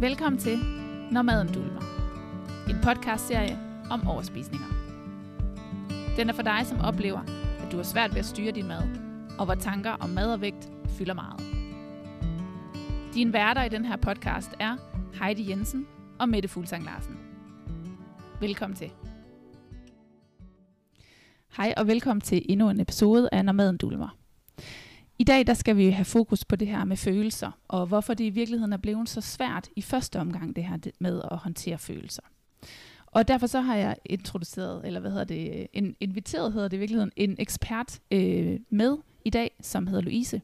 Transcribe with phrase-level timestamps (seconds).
[0.00, 0.58] Velkommen til
[1.12, 1.80] Når maden dulmer.
[2.70, 3.58] En podcastserie
[3.90, 4.66] om overspisninger.
[6.16, 7.20] Den er for dig, som oplever,
[7.64, 8.82] at du har svært ved at styre din mad,
[9.38, 11.40] og hvor tanker om mad og vægt fylder meget.
[13.14, 14.76] Din værter i den her podcast er
[15.22, 15.86] Heidi Jensen
[16.18, 17.18] og Mette Fuglsang Larsen.
[18.40, 18.90] Velkommen til.
[21.56, 24.19] Hej og velkommen til endnu en episode af Når maden dulmer.
[25.20, 28.24] I dag der skal vi have fokus på det her med følelser, og hvorfor det
[28.24, 32.22] i virkeligheden er blevet så svært i første omgang, det her med at håndtere følelser.
[33.06, 36.80] Og derfor så har jeg introduceret, eller hvad hedder det, en, inviteret hedder det i
[36.80, 40.42] virkeligheden, en ekspert øh, med i dag, som hedder Louise.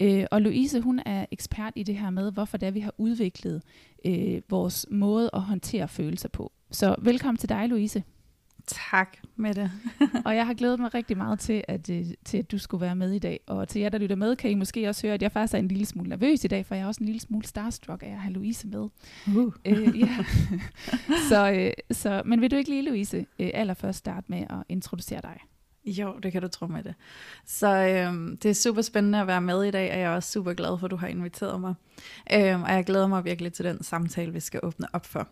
[0.00, 2.94] Øh, og Louise, hun er ekspert i det her med, hvorfor det er, vi har
[2.98, 3.62] udviklet
[4.04, 6.52] øh, vores måde at håndtere følelser på.
[6.70, 8.02] Så velkommen til dig, Louise.
[8.66, 9.70] Tak med det.
[10.26, 12.96] og jeg har glædet mig rigtig meget til at, øh, til, at du skulle være
[12.96, 13.40] med i dag.
[13.46, 15.58] Og til jer, der lytter med, kan I måske også høre, at jeg faktisk er
[15.58, 18.08] en lille smule nervøs i dag, for jeg er også en lille smule starstruck af
[18.08, 18.88] at have Louise med.
[19.36, 19.52] Uh.
[19.64, 20.16] Øh, ja.
[21.28, 25.20] så, øh, så, men vil du ikke lige, Louise, øh, allerførst starte med at introducere
[25.22, 25.40] dig?
[25.86, 26.94] Jo, det kan du tro med det.
[27.44, 30.32] Så øhm, det er super spændende at være med i dag, og jeg er også
[30.32, 31.74] super glad for, at du har inviteret mig.
[32.32, 35.28] Øhm, og jeg glæder mig virkelig til den samtale, vi skal åbne op for.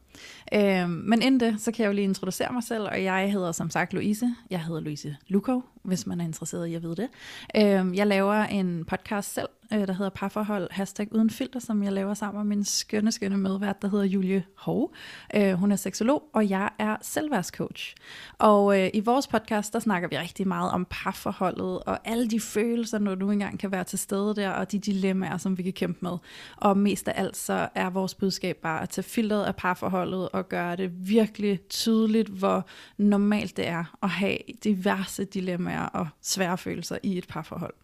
[0.55, 3.53] Øhm, men inden det, så kan jeg jo lige introducere mig selv, og jeg hedder
[3.53, 4.35] som sagt Louise.
[4.51, 7.09] Jeg hedder Louise Lukov, hvis man er interesseret i at vide det.
[7.57, 11.93] Øhm, jeg laver en podcast selv, øh, der hedder Parforhold, hashtag uden filter, som jeg
[11.93, 14.95] laver sammen med min skønne, skønne medvært, der hedder Julie Hov.
[15.35, 17.95] Øh, hun er seksolog, og jeg er selvværdscoach.
[18.39, 22.41] Og øh, i vores podcast, der snakker vi rigtig meget om parforholdet, og alle de
[22.41, 25.73] følelser, når du engang kan være til stede der, og de dilemmaer, som vi kan
[25.73, 26.19] kæmpe med.
[26.57, 30.49] Og mest af alt, så er vores budskab bare at tage filteret af parforholdet, og
[30.49, 32.67] gøre det virkelig tydeligt, hvor
[32.99, 37.75] normalt det er at have diverse dilemmaer og svære følelser i et parforhold.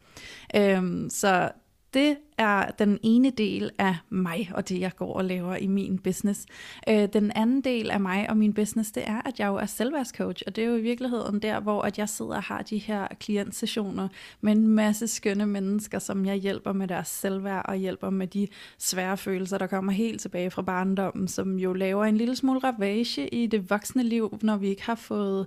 [0.56, 1.50] Øhm, så
[1.94, 5.98] det er den ene del af mig og det, jeg går og laver i min
[5.98, 6.46] business.
[6.88, 9.67] Øh, den anden del af mig og min business, det er, at jeg jo er
[9.67, 12.78] selvværdscoach, og det er jo i virkeligheden der, hvor at jeg sidder og har de
[12.78, 14.08] her klientsessioner
[14.40, 18.48] med en masse skønne mennesker, som jeg hjælper med deres selvværd og hjælper med de
[18.78, 23.28] svære følelser, der kommer helt tilbage fra barndommen, som jo laver en lille smule ravage
[23.28, 25.46] i det voksne liv, når vi ikke har fået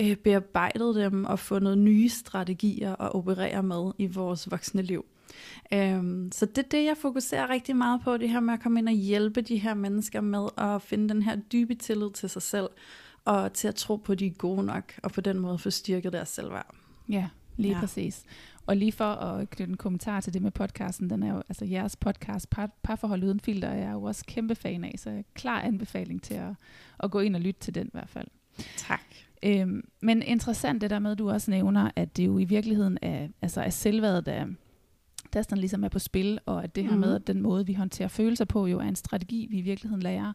[0.00, 5.04] øh, bearbejdet dem og fundet nye strategier at operere med i vores voksne liv.
[5.72, 8.78] Øhm, så det er det, jeg fokuserer rigtig meget på, det her med at komme
[8.78, 12.42] ind og hjælpe de her mennesker med at finde den her dybe tillid til sig
[12.42, 12.68] selv,
[13.24, 15.70] og til at tro på, at de er gode nok, og på den måde få
[15.70, 16.74] styrket deres selvværd.
[17.08, 17.80] Ja, lige ja.
[17.80, 18.24] præcis.
[18.66, 21.64] Og lige for at knytte en kommentar til det med podcasten, den er jo, altså
[21.64, 25.60] jeres podcast, par, Parforhold Uden Filter, er jeg jo også kæmpe fan af, så klar
[25.60, 26.54] anbefaling til at,
[26.98, 28.26] at gå ind og lytte til den i hvert fald.
[28.76, 29.00] Tak.
[29.42, 32.98] Øhm, men interessant det der med, at du også nævner, at det jo i virkeligheden
[33.02, 34.46] er, altså er selvværdet, der,
[35.32, 37.00] der sådan ligesom er på spil, og at det her mm.
[37.00, 40.02] med, at den måde, vi håndterer følelser på, jo er en strategi, vi i virkeligheden
[40.02, 40.32] lærer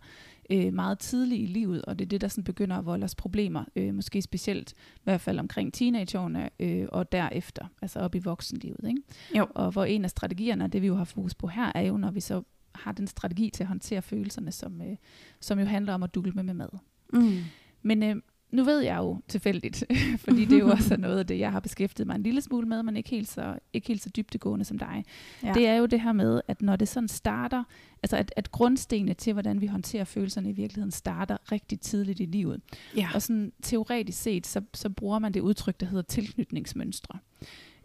[0.50, 3.16] øh, meget tidligt i livet, og det er det, der sådan begynder at volde os
[3.16, 8.20] problemer, øh, måske specielt i hvert fald omkring teenageårene øh, og derefter, altså op i
[8.20, 8.88] voksenlivet.
[8.88, 9.02] Ikke?
[9.38, 9.48] Jo.
[9.50, 12.12] Og hvor en af strategierne, det vi jo har fokus på her, er jo, når
[12.12, 12.44] vi så
[12.76, 14.98] har den strategi til at håndtere følelserne, som, øh,
[15.40, 16.70] som jo handler om at dulme med mad.
[17.14, 17.38] Mm.
[17.82, 18.16] Men øh,
[18.52, 19.84] nu ved jeg jo tilfældigt,
[20.26, 22.68] fordi det er jo også noget af det, jeg har beskæftiget mig en lille smule
[22.68, 25.04] med, men ikke helt så, ikke helt så dybtegående som dig.
[25.44, 25.54] Ja.
[25.54, 27.64] Det er jo det her med, at når det sådan starter,
[28.04, 32.26] altså at, at grundstenene til, hvordan vi håndterer følelserne i virkeligheden, starter rigtig tidligt i
[32.26, 32.62] livet.
[32.98, 33.10] Ja.
[33.14, 37.20] Og sådan teoretisk set, så, så bruger man det udtryk, der hedder tilknytningsmønstre.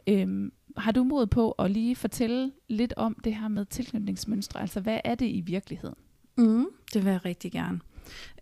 [0.07, 4.61] Øhm, har du mod på at lige fortælle lidt om det her med tilknytningsmønstre?
[4.61, 5.97] Altså, hvad er det i virkeligheden?
[6.37, 7.81] Mm, det vil jeg rigtig gerne.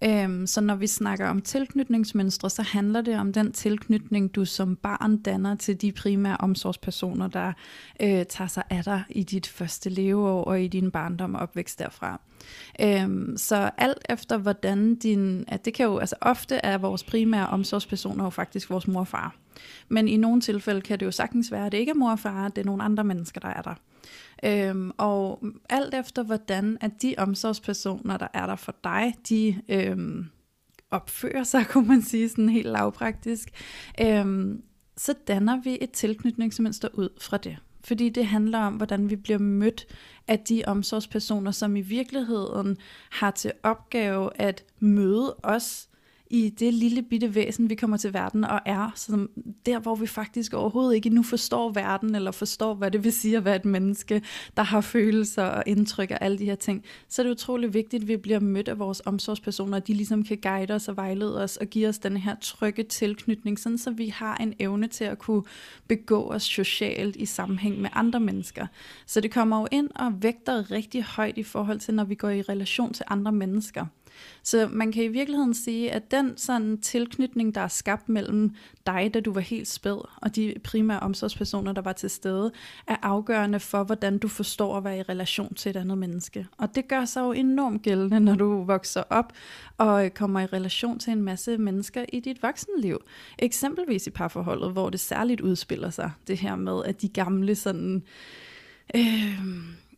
[0.05, 4.77] Øhm, så når vi snakker om tilknytningsmønstre, så handler det om den tilknytning, du som
[4.77, 7.53] barn danner til de primære omsorgspersoner, der
[8.03, 11.79] øh, tager sig af dig i dit første leveår og i din barndom og opvækst
[11.79, 12.21] derfra.
[12.81, 17.47] Øhm, så alt efter hvordan din, at det kan jo, altså ofte er vores primære
[17.47, 19.37] omsorgspersoner jo faktisk vores mor og far.
[19.89, 22.19] Men i nogle tilfælde kan det jo sagtens være, at det ikke er mor og
[22.19, 23.75] far, det er nogle andre mennesker, der er der.
[24.45, 30.27] Øhm, og alt efter hvordan at de omsorgspersoner, der er der for dig, de øhm,
[30.91, 33.49] opfører sig, kunne man sige, sådan helt lavpraktisk,
[34.01, 34.63] øhm,
[34.97, 37.57] så danner vi et tilknytningsmønster ud fra det.
[37.85, 39.87] Fordi det handler om, hvordan vi bliver mødt
[40.29, 42.77] af de omsorgspersoner, som i virkeligheden
[43.11, 45.89] har til opgave at møde os
[46.31, 49.31] i det lille bitte væsen, vi kommer til verden og er, som
[49.67, 53.37] der, hvor vi faktisk overhovedet ikke nu forstår verden, eller forstår, hvad det vil sige
[53.37, 54.23] at være et menneske,
[54.57, 58.03] der har følelser og indtryk og alle de her ting, så er det utrolig vigtigt,
[58.03, 61.43] at vi bliver mødt af vores omsorgspersoner, og de ligesom kan guide os og vejlede
[61.43, 65.05] os og give os den her trygge tilknytning, sådan så vi har en evne til
[65.05, 65.43] at kunne
[65.89, 68.67] begå os socialt i sammenhæng med andre mennesker.
[69.07, 72.31] Så det kommer jo ind og vægter rigtig højt i forhold til, når vi går
[72.31, 73.87] i relation til andre mennesker.
[74.43, 78.55] Så man kan i virkeligheden sige, at den sådan tilknytning, der er skabt mellem
[78.87, 82.53] dig, da du var helt spæd, og de primære omsorgspersoner, der var til stede,
[82.87, 86.47] er afgørende for, hvordan du forstår at være i relation til et andet menneske.
[86.59, 89.33] Og det gør sig jo enormt gældende, når du vokser op
[89.79, 92.99] og øh, kommer i relation til en masse mennesker i dit voksenliv.
[93.39, 98.03] Eksempelvis i parforholdet, hvor det særligt udspiller sig, det her med, at de gamle sådan...
[98.95, 99.39] Øh,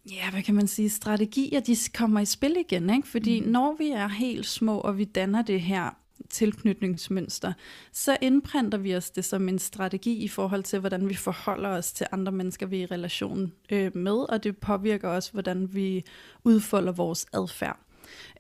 [0.07, 3.09] ja, hvad kan man sige, strategier, de kommer i spil igen, ikke?
[3.09, 3.49] fordi mm.
[3.49, 5.91] når vi er helt små, og vi danner det her
[6.31, 7.53] tilknytningsmønster,
[7.93, 11.93] så indprinter vi os det som en strategi i forhold til, hvordan vi forholder os
[11.93, 16.05] til andre mennesker, vi er i relation øh, med, og det påvirker også, hvordan vi
[16.45, 17.79] udfolder vores adfærd.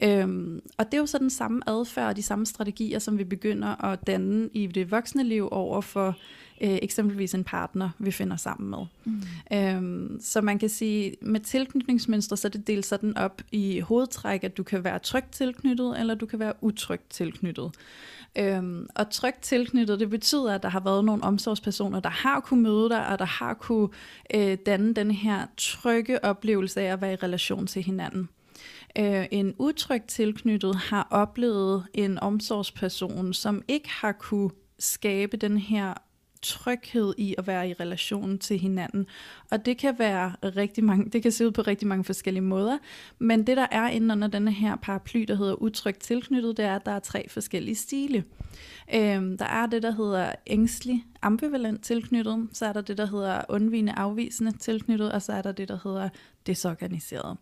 [0.02, 3.24] Øhm, og det er jo så den samme adfærd og de samme strategier, som vi
[3.24, 6.16] begynder at danne i det voksne liv over for
[6.60, 8.86] øh, eksempelvis en partner, vi finder sammen med.
[9.04, 9.22] Mm.
[9.52, 14.44] Øhm, så man kan sige, med tilknytningsmønstre, så er det delt sådan op i hovedtræk,
[14.44, 17.70] at du kan være trygt tilknyttet, eller du kan være utrygt tilknyttet.
[18.38, 22.62] Øhm, og trygt tilknyttet, det betyder, at der har været nogle omsorgspersoner, der har kunne
[22.62, 23.88] møde dig, og der har kunne
[24.34, 28.28] øh, danne den her trygge oplevelse af at være i relation til hinanden
[28.98, 35.94] øh, en utrygt tilknyttet har oplevet en omsorgsperson, som ikke har kunne skabe den her
[36.42, 39.06] tryghed i at være i relation til hinanden.
[39.50, 42.78] Og det kan være rigtig mange, det kan se ud på rigtig mange forskellige måder,
[43.18, 46.76] men det der er inden under denne her paraply, der hedder utrygt tilknyttet, det er,
[46.76, 48.24] at der er tre forskellige stile.
[48.94, 53.42] Øhm, der er det, der hedder ængstelig ambivalent tilknyttet, så er der det, der hedder
[53.48, 56.08] undvigende afvisende tilknyttet, og så er der det, der hedder
[56.46, 57.36] desorganiseret.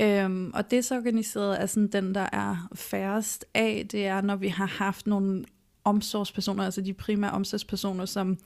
[0.00, 3.86] Øhm, og desorganiseret er sådan den, der er færrest af.
[3.92, 5.44] Det er, når vi har haft nogle
[5.84, 8.38] omsorgspersoner, altså de primære omsorgspersoner, som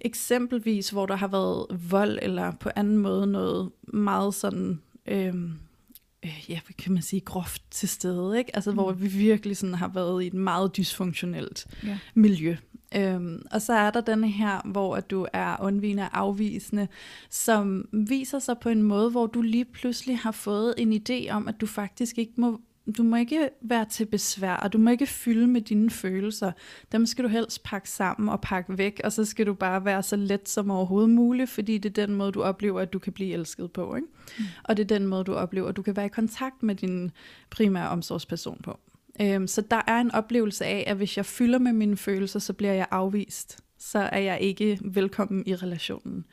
[0.00, 5.52] eksempelvis, hvor der har været vold, eller på anden måde noget meget sådan, øhm,
[6.24, 8.56] øh, ja, hvad kan man sige, groft til stede, ikke?
[8.56, 8.76] Altså, mm.
[8.76, 11.98] hvor vi virkelig sådan har været i et meget dysfunktionelt ja.
[12.14, 12.56] miljø.
[12.96, 16.88] Øhm, og så er der denne her, hvor at du er undvigende og afvisende,
[17.30, 21.48] som viser sig på en måde, hvor du lige pludselig har fået en idé om,
[21.48, 22.60] at du faktisk ikke må
[22.98, 26.52] du må ikke være til besvær, og du må ikke fylde med dine følelser.
[26.92, 30.02] Dem skal du helst pakke sammen og pakke væk, og så skal du bare være
[30.02, 33.12] så let som overhovedet muligt, fordi det er den måde, du oplever, at du kan
[33.12, 33.94] blive elsket på.
[33.96, 34.08] Ikke?
[34.38, 34.44] Mm.
[34.64, 37.10] Og det er den måde, du oplever, at du kan være i kontakt med din
[37.50, 38.78] primære omsorgsperson på.
[39.20, 42.52] Øhm, så der er en oplevelse af, at hvis jeg fylder med mine følelser, så
[42.52, 43.58] bliver jeg afvist.
[43.78, 46.24] Så er jeg ikke velkommen i relationen.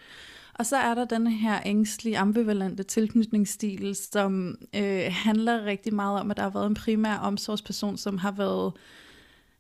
[0.53, 6.31] Og så er der den her ængstlige, ambivalente tilknytningsstil, som øh, handler rigtig meget om,
[6.31, 8.73] at der har været en primær omsorgsperson, som har været,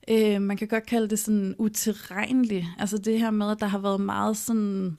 [0.09, 2.67] øh, man kan godt kalde det sådan utilregnelig.
[2.79, 4.97] Altså det her med, at der har været meget sådan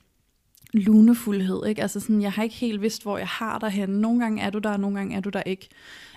[0.72, 1.66] lunefuldhed.
[1.66, 1.82] Ikke?
[1.82, 4.00] Altså sådan, jeg har ikke helt vidst, hvor jeg har dig henne.
[4.00, 5.68] Nogle gange er du der, og nogle gange er du der ikke.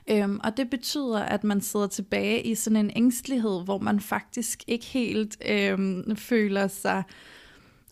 [0.10, 4.64] Øhm, og det betyder, at man sidder tilbage i sådan en ængstelighed, hvor man faktisk
[4.68, 7.04] ikke helt øhm, føler sig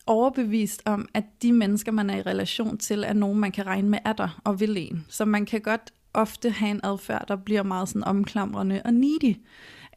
[0.06, 3.88] overbevist om, at de mennesker, man er i relation til, er nogen, man kan regne
[3.88, 5.06] med er der og vil en.
[5.08, 9.36] Så man kan godt ofte have en adfærd, der bliver meget sådan omklamrende og needy.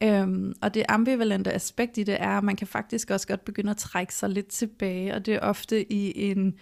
[0.04, 3.72] Øhm, og det ambivalente aspekt i det er, at man kan faktisk også godt begynde
[3.72, 6.56] at trække sig lidt tilbage, og det er ofte i en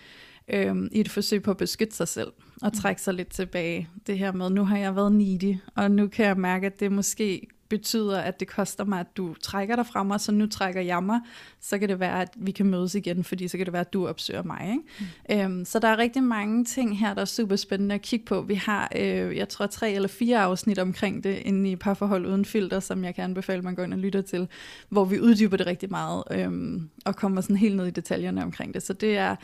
[0.48, 2.32] øhm, i et forsøg på at beskytte sig selv
[2.62, 3.90] og trække sig lidt tilbage.
[4.08, 6.92] Det her med, nu har jeg været needy, og nu kan jeg mærke, at det
[6.92, 10.82] måske betyder, at det koster mig, at du trækker dig fra mig, så nu trækker
[10.82, 11.20] jeg mig,
[11.62, 13.94] så kan det være, at vi kan mødes igen, fordi så kan det være, at
[13.94, 14.70] du opsøger mig.
[14.72, 15.44] Ikke?
[15.50, 15.56] Mm.
[15.56, 18.42] Øhm, så der er rigtig mange ting her, der er super spændende at kigge på.
[18.42, 22.46] Vi har, øh, jeg tror, tre eller fire afsnit omkring det inde i Parforhold Uden
[22.46, 24.48] Filter, som jeg kan anbefale, man går ind og lytter til,
[24.90, 28.74] hvor vi uddyber det rigtig meget, øh, og kommer sådan helt ned i detaljerne omkring
[28.74, 28.84] det.
[28.84, 29.36] Så det er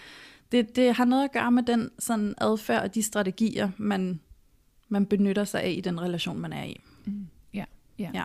[0.53, 4.19] det, det har noget at gøre med den sådan adfærd og de strategier, man,
[4.89, 6.81] man benytter sig af i den relation, man er i.
[7.05, 7.27] Mm.
[7.99, 8.23] Ja, ja.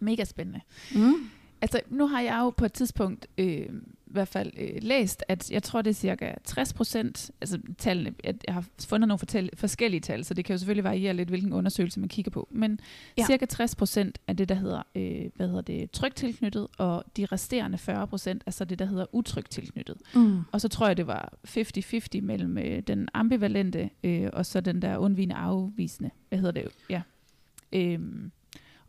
[0.00, 0.60] Mega spændende.
[0.94, 1.30] Mm.
[1.60, 3.66] Altså, nu har jeg jo på et tidspunkt øh,
[4.08, 8.14] i hvert fald øh, læst, at jeg tror, det er cirka 60 procent, altså tallene,
[8.24, 11.28] at jeg har fundet nogle fortæl- forskellige tal, så det kan jo selvfølgelig variere lidt,
[11.28, 12.80] hvilken undersøgelse man kigger på, men
[13.18, 13.26] ja.
[13.26, 17.26] cirka 60 procent af det, der hedder, øh, hvad hedder det, trygt tilknyttet, og de
[17.26, 19.96] resterende 40 procent er så det, der hedder utrygt tilknyttet.
[20.14, 20.40] Mm.
[20.52, 24.82] Og så tror jeg, det var 50-50 mellem øh, den ambivalente, øh, og så den
[24.82, 27.02] der undvigende afvisende, hvad hedder det, ja.
[27.72, 28.00] Øh,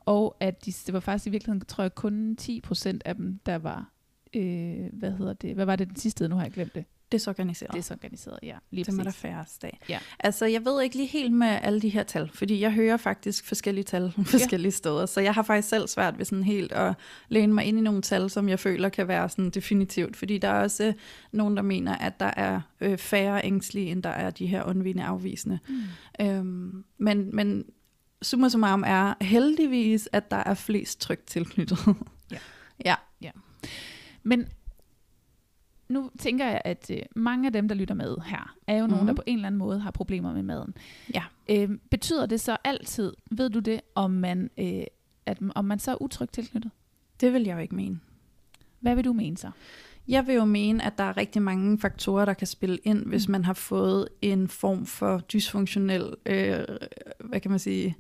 [0.10, 3.56] og at de, det var faktisk i virkeligheden, tror jeg, kun 10% af dem, der
[3.58, 3.92] var,
[4.36, 6.86] øh, hvad hedder det, hvad var det den sidste, nu har jeg glemt det.
[7.12, 7.74] Desorganiseret.
[7.74, 8.56] Desorganiseret, ja.
[8.72, 9.80] Lige det må der færrest af.
[9.90, 10.00] Ja.
[10.20, 13.46] Altså, jeg ved ikke lige helt med alle de her tal, fordi jeg hører faktisk
[13.46, 16.94] forskellige tal forskellige steder, så jeg har faktisk selv svært ved sådan helt at
[17.28, 20.48] læne mig ind i nogle tal, som jeg føler kan være sådan definitivt, fordi der
[20.48, 20.94] er også øh,
[21.32, 25.04] nogen, der mener, at der er øh, færre ængstlige, end der er de her undvigende
[25.04, 25.60] afvisende.
[25.68, 26.26] Mm.
[26.26, 27.66] Øhm, men, men
[28.22, 31.80] summa summarum er heldigvis, at der er flest trygt tilknyttet.
[32.86, 32.96] Ja.
[33.22, 33.32] ja.
[34.24, 34.48] Men
[35.90, 38.90] nu tænker jeg, at øh, mange af dem, der lytter med her, er jo mm.
[38.90, 39.08] nogen, Mhm.
[39.08, 40.74] der på en eller anden måde har problemer med maden.
[41.14, 41.24] Ja.
[41.50, 44.84] Øh, betyder det så altid, ved du det, om man, øh,
[45.26, 46.72] at, om man så er utrygt tilknyttet?
[47.22, 48.00] Det vil jeg jo ikke mene.
[48.80, 49.52] Hvad vil du mene så?
[50.08, 53.28] Jeg vil jo mene, at der er rigtig mange faktorer, der kan spille ind, hvis
[53.28, 56.60] man har fået en form for dysfunktionel, øh,
[57.20, 57.98] hvad kan man sige,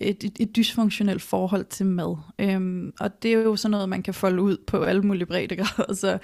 [0.00, 2.16] et, et, et dysfunktionelt forhold til mad.
[2.38, 5.94] Øhm, og det er jo sådan noget, man kan folde ud på alle mulige breddegrader.
[6.04, 6.18] Så,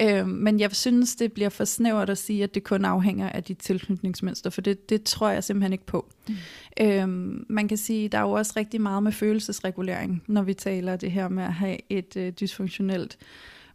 [0.00, 3.44] øhm, men jeg synes, det bliver for snævert at sige, at det kun afhænger af
[3.44, 6.06] dit tilknytningsmønster, for det, det tror jeg simpelthen ikke på.
[6.28, 6.34] Mm.
[6.80, 10.96] Øhm, man kan sige, der er jo også rigtig meget med følelsesregulering, når vi taler
[10.96, 13.18] det her med at have et øh, dysfunktionelt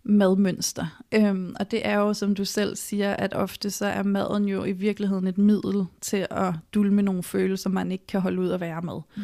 [0.03, 1.01] madmønster.
[1.11, 4.63] Øhm, og det er jo, som du selv siger, at ofte så er maden jo
[4.63, 8.59] i virkeligheden et middel til at dulme nogle følelser, man ikke kan holde ud at
[8.59, 8.99] være med.
[9.15, 9.23] Mm.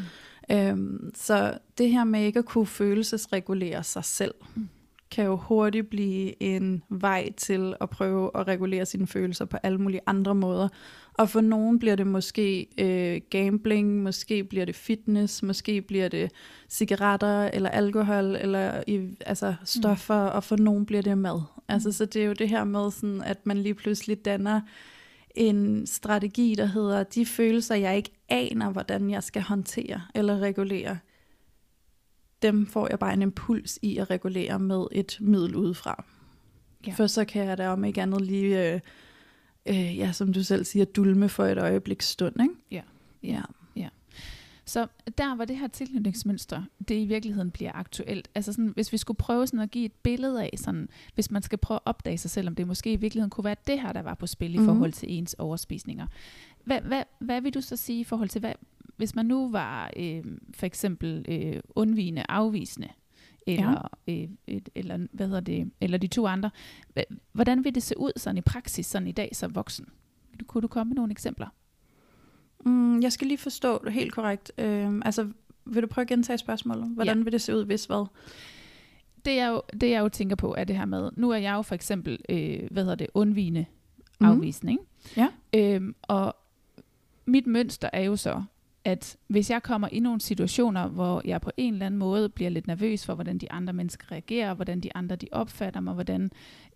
[0.55, 4.69] Øhm, så det her med ikke at kunne følelsesregulere sig selv, Mm.
[5.11, 9.77] Kan jo hurtigt blive en vej til at prøve at regulere sine følelser på alle
[9.77, 10.67] mulige andre måder.
[11.13, 16.31] Og for nogen bliver det måske øh, gambling, måske bliver det fitness, måske bliver det
[16.69, 20.35] cigaretter eller alkohol eller i, altså stoffer, mm.
[20.35, 21.41] og for nogen bliver det mad.
[21.67, 24.61] Altså, så det er jo det her med, sådan, at man lige pludselig danner
[25.35, 30.97] en strategi, der hedder, de følelser, jeg ikke aner, hvordan jeg skal håndtere eller regulere,
[32.41, 36.03] dem får jeg bare en impuls i at regulere med et middel udefra.
[36.85, 36.91] Ja.
[36.91, 36.95] Ja.
[36.95, 38.79] For så kan jeg da om ikke andet lige, øh,
[39.65, 42.53] øh, ja, som du selv siger, dulme for et øjeblik stund, ikke?
[42.71, 42.81] Ja.
[43.23, 43.41] Ja.
[44.65, 48.29] Så der, hvor det her tilknytningsmønster, det i virkeligheden bliver aktuelt.
[48.35, 51.41] Altså sådan, hvis vi skulle prøve sådan at give et billede af, sådan, hvis man
[51.41, 53.91] skal prøve at opdage sig selv, om det måske i virkeligheden kunne være det her,
[53.93, 54.65] der var på spil i Mhm.
[54.65, 56.07] forhold til ens overspisninger.
[56.63, 58.53] Hvad, hvad, hvad vil du så sige i forhold til, hvad,
[58.97, 60.23] hvis man nu var øh,
[60.53, 62.87] for eksempel øh, undvigende, afvisende,
[63.47, 64.13] eller, ja.
[64.13, 66.49] øh, et, eller, hvad hedder det, eller de to andre,
[67.31, 69.89] hvordan vil det se ud sådan i praksis, sådan i dag som voksen?
[70.47, 71.47] Kunne du komme med nogle eksempler?
[72.65, 74.51] Mm, jeg skal lige forstå det helt korrekt.
[74.57, 75.29] Øh, altså,
[75.65, 76.89] vil du prøve at gentage spørgsmålet?
[76.89, 77.23] Hvordan ja.
[77.23, 78.05] vil det se ud, hvis hvad?
[79.25, 81.53] det jeg, jo, det jeg jo tænker på er det her med, nu er jeg
[81.53, 83.65] jo for eksempel, øh, hvad hedder det, undvigende
[84.19, 84.29] Mhm.
[84.29, 84.79] afvisning.
[85.17, 85.27] Ja.
[85.55, 86.35] Øhm, og
[87.25, 88.43] mit mønster er jo så,
[88.87, 92.49] at hvis jeg kommer i nogle situationer, hvor jeg på en eller anden måde bliver
[92.49, 96.29] lidt nervøs for, hvordan de andre mennesker reagerer, hvordan de andre de opfatter mig, hvordan,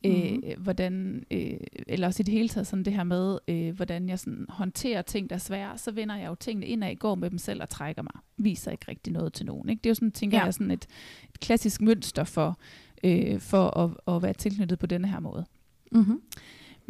[0.05, 0.41] øh, Mhm.
[0.57, 1.53] hvordan øh,
[1.87, 5.01] eller også i det hele taget sådan det her med, øh, hvordan jeg sådan håndterer
[5.01, 7.61] ting, der er svære, så vender jeg jo tingene ind og går med dem selv
[7.61, 8.21] og trækker mig.
[8.37, 9.69] Viser ikke rigtig noget til nogen.
[9.69, 9.79] Ikke?
[9.81, 10.43] Det er jo sådan, tænker Ja.
[10.45, 10.87] jeg, sådan et,
[11.33, 12.59] et klassisk mønster for,
[13.03, 15.45] øh, for at, at være tilknyttet på denne her måde.
[15.91, 16.21] Mm-hmm.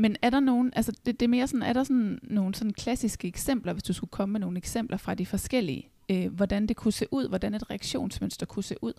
[0.02, 2.74] Men er der nogen, altså det, det er mere sådan, er der sådan nogle sådan
[2.74, 6.76] klassiske eksempler, hvis du skulle komme med nogle eksempler fra de forskellige, øh, hvordan det
[6.76, 8.94] kunne se ud, hvordan et reaktionsmønster kunne se ud,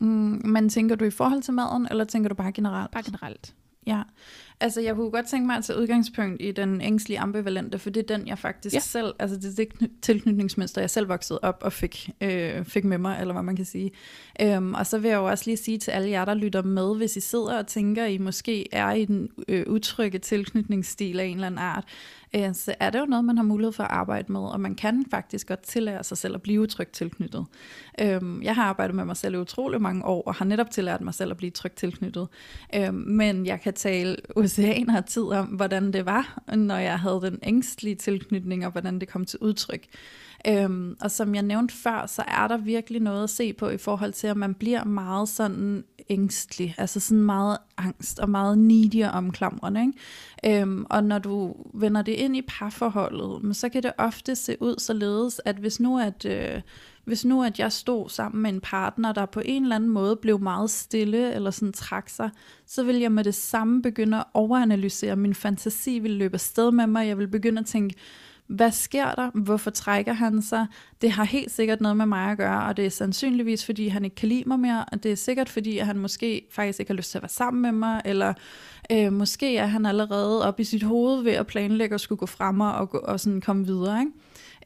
[0.00, 2.90] Mm, men tænker du i forhold til maden, eller tænker du bare generelt?
[2.90, 3.54] bare generelt.
[3.86, 4.02] Ja,
[4.60, 8.10] altså jeg kunne godt tænke mig at tage udgangspunkt i den ængstlige ambivalente, for det
[8.10, 8.80] er den, jeg faktisk Ja.
[8.80, 12.84] selv, altså det er det kny- tilknytningsmønster, jeg selv voksede op og fik, øh, fik
[12.84, 13.90] med mig, eller hvad man kan sige.
[14.42, 16.96] Øhm, og så vil jeg jo også lige sige til alle jer, der lytter med,
[16.96, 21.34] hvis I sidder og tænker, I måske er i den øh, utrygge tilknytningsstil af en
[21.34, 21.84] eller anden art,
[22.36, 24.74] øh, så er det jo noget, man har mulighed for at arbejde med, og man
[24.74, 27.46] kan faktisk godt tillære sig selv at blive utrygt tilknyttet.
[28.00, 31.00] Øhm, jeg har arbejdet med mig selv i utrolig mange år, og har netop tillært
[31.00, 32.28] mig selv at blive trygt tilknyttet.
[32.74, 34.16] Øhm, men jeg kan tale
[34.48, 38.98] oceaner af tid om, hvordan det var, når jeg havde den ængstlige tilknytning, og hvordan
[38.98, 39.86] det kom til udtryk.
[40.46, 43.78] Øhm, og som jeg nævnte før, så er der virkelig noget at se på i
[43.78, 49.04] forhold til, at man bliver meget sådan ængstelig, altså sådan meget angst og meget needy
[49.04, 49.80] og omklamrende.
[49.80, 50.60] Ikke?
[50.62, 54.56] Øhm, og når du vender det ind i parforholdet, men så kan det ofte se
[54.60, 56.60] ud således, at hvis nu at, øh,
[57.08, 60.16] hvis nu at jeg stod sammen med en partner, der på en eller anden måde
[60.16, 62.30] blev meget stille eller sådan trak sig,
[62.66, 65.16] så vil jeg med det samme begynde at overanalysere.
[65.16, 67.08] Min fantasi vil løbe afsted med mig.
[67.08, 67.94] Jeg vil begynde at tænke,
[68.46, 69.30] hvad sker der?
[69.34, 70.66] Hvorfor trækker han sig?
[71.00, 74.04] Det har helt sikkert noget med mig at gøre, og det er sandsynligvis, fordi han
[74.04, 76.90] ikke kan lide mig mere, og det er sikkert, fordi at han måske faktisk ikke
[76.90, 78.34] har lyst til at være sammen med mig, eller
[78.92, 82.26] øh, måske er han allerede oppe i sit hoved ved at planlægge at skulle gå
[82.26, 84.00] frem og, gå, og sådan komme videre.
[84.00, 84.12] Ikke?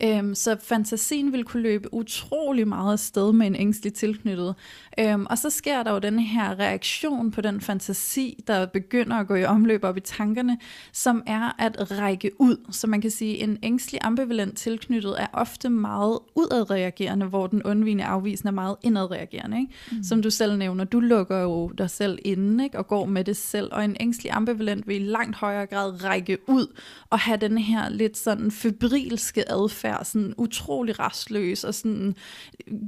[0.02, 4.54] Øhm, så fantasien vil kunne løbe utrolig meget afsted med en ængstelig tilknyttet.
[4.98, 9.26] Øhm, og så sker der jo den her reaktion på den fantasi, der begynder at
[9.26, 10.58] gå i omløb op i tankerne,
[10.92, 12.56] som er at række ud.
[12.70, 17.62] Så man kan sige, at en ængstelig ambivalent tilknyttet er ofte meget udadreagerende, hvor den
[17.62, 19.60] undvigende afvisende er meget indadreagerende.
[19.60, 19.72] Ikke?
[19.92, 20.02] Mm.
[20.02, 22.78] Som du selv nævner, du lukker jo dig selv inde ikke?
[22.78, 26.38] og går med det selv, og en ængstelig ambivalent vil i langt højere grad række
[26.48, 26.66] ud
[27.10, 32.14] og have den her lidt sådan febrilske adfærd, sådan utrolig restløs, og sådan,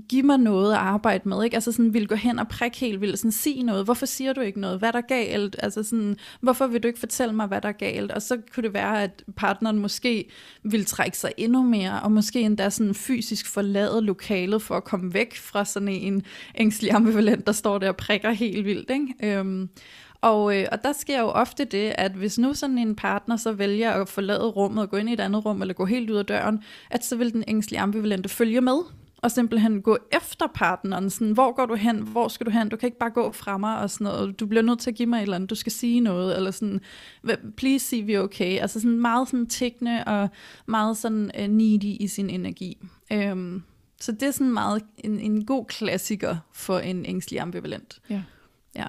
[0.09, 1.55] giv mig noget at arbejde med, ikke?
[1.55, 4.41] Altså sådan, vil gå hen og prikke helt vildt, sådan, sige noget, hvorfor siger du
[4.41, 7.69] ikke noget, hvad der galt, altså sådan, hvorfor vil du ikke fortælle mig, hvad der
[7.69, 10.29] er galt, og så kunne det være, at partneren måske
[10.63, 15.15] vil trække sig endnu mere, og måske endda sådan fysisk forlade lokalet for at komme
[15.15, 16.23] væk fra sådan en
[16.55, 19.39] ængstelig ambivalent, der står der og prikker helt vildt, ikke?
[19.39, 19.69] Øhm,
[20.25, 23.53] og, øh, og der sker jo ofte det, at hvis nu sådan en partner så
[23.53, 26.17] vælger at forlade rummet og gå ind i et andet rum, eller gå helt ud
[26.17, 28.79] af døren, at så vil den ængstlige ambivalente følge med,
[29.17, 32.77] og simpelthen gå efter partneren, sådan, hvor går du hen, hvor skal du hen, du
[32.77, 35.09] kan ikke bare gå fra mig, og sådan noget, du bliver nødt til at give
[35.09, 36.81] mig et eller andet, du skal sige noget, eller sådan,
[37.57, 40.29] please sige vi okay, altså sådan meget sådan tækkende, og
[40.67, 42.79] meget sådan uh, needy i sin energi.
[43.15, 43.63] Um,
[44.01, 48.01] så det er sådan meget en, en god klassiker for en ængstelig ambivalent.
[48.11, 48.23] Ja.
[48.77, 48.87] Ja.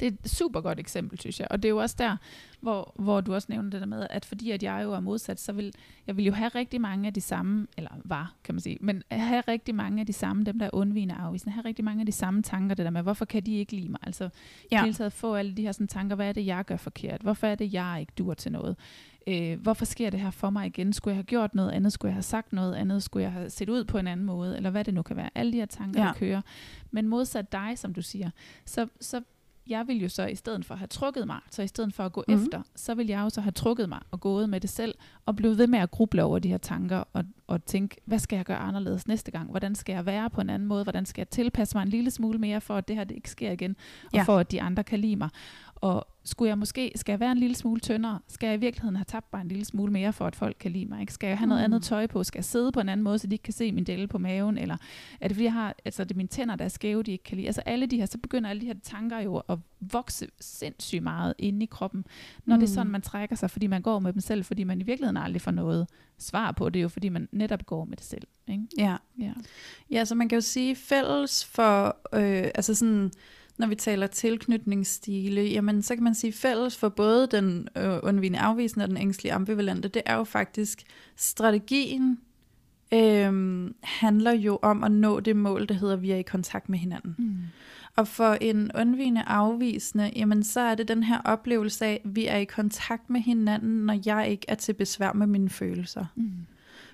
[0.00, 1.48] Det er et super godt eksempel, synes jeg.
[1.50, 2.16] Og det er jo også der,
[2.60, 5.40] hvor, hvor du også nævner det der med, at fordi at jeg jo er modsat,
[5.40, 5.74] så vil
[6.06, 9.02] jeg vil jo have rigtig mange af de samme, eller var, kan man sige, men
[9.10, 12.06] have rigtig mange af de samme, dem der er undvigende afvisende, have rigtig mange af
[12.06, 14.00] de samme tanker, det der med, hvorfor kan de ikke lide mig?
[14.02, 14.28] Altså
[14.72, 14.80] ja.
[14.80, 17.20] i hele taget få alle de her sådan, tanker, hvad er det, jeg gør forkert?
[17.20, 18.76] Hvorfor er det, jeg ikke dur til noget?
[19.28, 20.92] Øh, hvorfor sker det her for mig igen?
[20.92, 21.92] Skulle jeg have gjort noget andet?
[21.92, 23.02] Skulle jeg have sagt noget andet?
[23.02, 24.56] Skulle jeg have set ud på en anden måde?
[24.56, 25.30] Eller hvad det nu kan være.
[25.34, 26.06] Alle de her tanker, ja.
[26.06, 26.42] der kører.
[26.90, 28.30] Men modsat dig, som du siger,
[28.64, 29.22] så, så
[29.68, 32.12] jeg vil jo så i stedet for have trukket mig, så i stedet for at
[32.12, 32.42] gå mm-hmm.
[32.42, 34.94] efter, så vil jeg jo så have trukket mig og gået med det selv,
[35.26, 38.36] og blive ved med at gruble over de her tanker, og, og tænke, hvad skal
[38.36, 39.50] jeg gøre anderledes næste gang?
[39.50, 40.82] Hvordan skal jeg være på en anden måde?
[40.82, 43.30] Hvordan skal jeg tilpasse mig en lille smule mere, for at det her det ikke
[43.30, 44.22] sker igen, og ja.
[44.22, 45.28] for at de andre kan lide mig?
[45.80, 48.18] Og skulle jeg måske, skal jeg være en lille smule tyndere?
[48.28, 50.70] Skal jeg i virkeligheden have tabt mig en lille smule mere, for at folk kan
[50.70, 51.00] lide mig?
[51.00, 51.12] Ikke?
[51.12, 51.64] Skal jeg have noget mm.
[51.64, 52.24] andet tøj på?
[52.24, 54.18] Skal jeg sidde på en anden måde, så de ikke kan se min dele på
[54.18, 54.58] maven?
[54.58, 54.76] Eller
[55.20, 57.24] er det fordi, jeg har, altså det er mine tænder, der er skæve, de ikke
[57.24, 57.46] kan lide?
[57.46, 61.34] Altså alle de her, så begynder alle de her tanker jo at vokse sindssygt meget
[61.38, 62.04] inde i kroppen,
[62.44, 62.60] når mm.
[62.60, 62.92] det er sådan, mm.
[62.92, 65.50] man trækker sig, fordi man går med dem selv, fordi man i virkeligheden aldrig får
[65.50, 65.86] noget
[66.18, 68.26] svar på det, jo fordi man netop går med det selv.
[68.48, 68.62] Ikke?
[68.78, 68.96] Ja.
[69.18, 69.32] ja.
[69.90, 73.10] Ja, så man kan jo sige, fælles for, øh, altså sådan,
[73.58, 78.38] når vi taler tilknytningsstile, jamen så kan man sige fælles for både den øh, undvigende
[78.38, 80.82] afvisende og den ængstlige ambivalente, det er jo faktisk
[81.16, 82.18] strategien
[82.94, 86.78] øh, handler jo om at nå det mål, der hedder, vi er i kontakt med
[86.78, 87.14] hinanden.
[87.18, 87.36] Mm.
[87.96, 92.36] Og for en undvigende afvisende, jamen så er det den her oplevelse af, vi er
[92.36, 96.06] i kontakt med hinanden, når jeg ikke er til besvær med mine følelser.
[96.16, 96.30] Mm.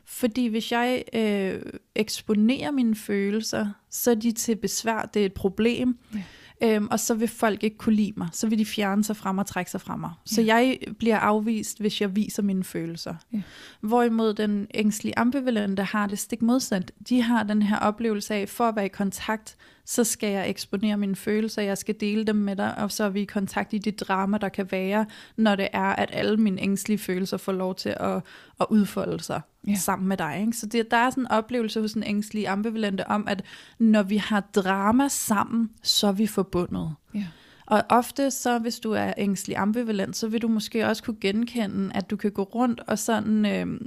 [0.04, 1.62] Fordi hvis jeg øh,
[1.94, 5.98] eksponerer mine følelser, så er de til besvær, det er et problem.
[6.14, 6.22] Ja
[6.64, 8.28] øhm, og så vil folk ikke kunne lide mig.
[8.32, 10.10] Så vil de fjerne sig fra mig og trække sig fra mig.
[10.24, 10.54] Så ja.
[10.54, 13.14] jeg bliver afvist, hvis jeg viser mine følelser.
[13.32, 13.42] Ja.
[13.80, 16.92] Hvorimod den ængstlige ambivalente har det stik modsat.
[17.08, 20.96] De har den her oplevelse af, for at være i kontakt, så skal jeg eksponere
[20.96, 23.78] mine følelser, jeg skal dele dem med dig, og så er vi i kontakt i
[23.78, 27.74] det drama, der kan være, når det er, at alle mine ængstlige følelser får lov
[27.74, 28.22] til at,
[28.60, 29.74] at udfolde sig ja.
[29.74, 30.40] sammen med dig.
[30.40, 30.52] Ikke?
[30.52, 33.42] Så det, der er sådan en oplevelse hos en ængstlig ambivalente om, at
[33.78, 36.94] når vi har drama sammen, så er vi forbundet.
[37.14, 37.26] Ja.
[37.66, 41.90] Og ofte så, hvis du er ængstelig ambivalent, så vil du måske også kunne genkende,
[41.94, 43.80] at du kan gå rundt og sådan, øh,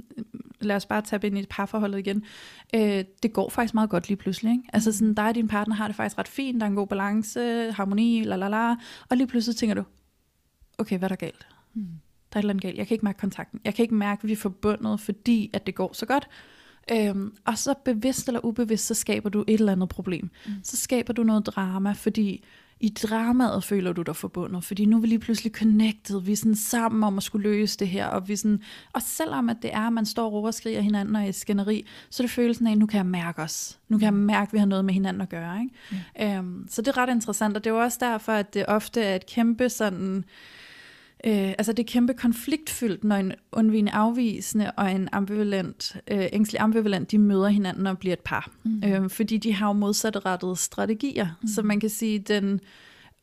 [0.60, 2.24] lad os bare tage ind i et parforhold igen,
[2.74, 4.52] øh, det går faktisk meget godt lige pludselig.
[4.52, 4.64] Ikke?
[4.72, 6.86] Altså sådan, dig og din partner har det faktisk ret fint, der er en god
[6.86, 8.70] balance, harmoni, la la la,
[9.08, 9.84] og lige pludselig tænker du,
[10.78, 11.46] okay, hvad er der galt?
[11.74, 11.82] Mm.
[12.32, 12.78] Der er et eller andet galt.
[12.78, 13.60] Jeg kan ikke mærke kontakten.
[13.64, 16.28] Jeg kan ikke mærke, at vi er forbundet, fordi at det går så godt.
[16.92, 20.30] Øhm, og så bevidst eller ubevidst, så skaber du et eller andet problem.
[20.46, 20.52] Mm.
[20.62, 22.44] Så skaber du noget drama, fordi
[22.80, 26.36] i dramaet føler du dig forbundet, fordi nu er vi lige pludselig connected, vi er
[26.36, 28.62] sådan sammen om at skulle løse det her, og vi sådan,
[28.92, 31.86] og selvom at det er, at man står og skriger hinanden og er i skænderi,
[32.10, 34.48] så er det følelsen af, at nu kan jeg mærke os, nu kan jeg mærke,
[34.48, 35.74] at vi har noget med hinanden at gøre, ikke?
[35.90, 36.26] Mm.
[36.26, 39.00] Øhm, så det er ret interessant, og det er jo også derfor, at det ofte
[39.00, 40.24] er et kæmpe sådan, Øh,
[41.24, 47.10] altså det er kæmpe konfliktfyldt, når en undvigende afvisende og en ambivalent, øh, ængstelig ambivalent,
[47.10, 48.50] de møder hinanden og bliver et par.
[48.64, 48.82] Mm.
[48.84, 51.38] Øh, fordi de har jo modsatrettede strategier.
[51.42, 51.48] Mm.
[51.48, 52.60] Så man kan sige, at den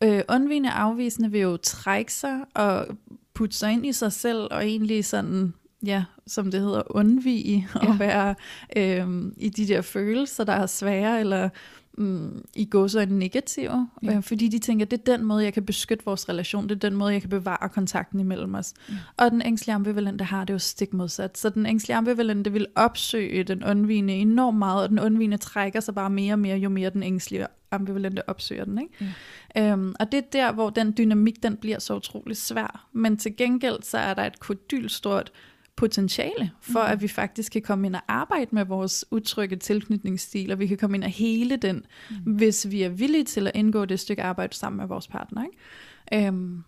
[0.04, 2.88] øh, undvigende afvisende vil jo trække sig og
[3.34, 5.54] putte sig ind i sig selv og egentlig sådan
[5.86, 7.92] ja, som det hedder, undvige ja.
[7.92, 8.36] at være
[8.76, 11.50] øh, i de der følelser, der er svære, eller
[11.98, 14.16] mm, i går så negative, Ja.
[14.16, 16.90] øh, fordi de tænker, det er den måde, jeg kan beskytte vores relation, det er
[16.90, 18.74] den måde, jeg kan bevare kontakten imellem os.
[18.90, 18.94] Ja.
[19.18, 21.38] Og den ængstlige ambivalente har det jo stik modsat.
[21.38, 25.96] Så den ængstlige ambivalente vil opsøge den undvigende enormt meget, og den undvigende trækker sig
[25.96, 28.80] bare mere og mere, jo mere den ængstlige ambivalente opsøger den.
[28.80, 29.14] Ikke?
[29.56, 29.72] Ja.
[29.72, 32.88] Øhm, og det er der, hvor den dynamik, den bliver så utrolig svær.
[32.94, 35.32] Men til gengæld, så er der et kodylstort
[35.76, 36.92] potentiale for, Mhm.
[36.92, 40.78] at vi faktisk kan komme ind og arbejde med vores utrygge tilknytningsstil, og vi kan
[40.78, 41.86] komme ind og hele den,
[42.26, 42.32] mm.
[42.34, 45.44] hvis vi er villige til at indgå det stykke arbejde sammen med vores partner.
[45.44, 46.28] Ikke?
[46.28, 46.64] Øhm,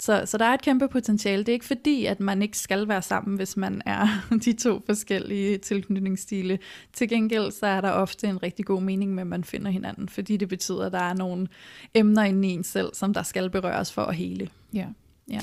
[0.00, 1.38] så, så der er et kæmpe potentiale.
[1.38, 4.08] Det er ikke fordi, at man ikke skal være sammen, hvis man er
[4.44, 6.58] de to forskellige tilknytningsstile.
[6.92, 10.08] Til gengæld så er der ofte en rigtig god mening med, at man finder hinanden,
[10.08, 11.48] fordi det betyder, at der er nogle
[11.94, 14.48] emner inde i en selv, som der skal berøres for at hele.
[14.74, 14.86] Ja.
[15.30, 15.40] Ja.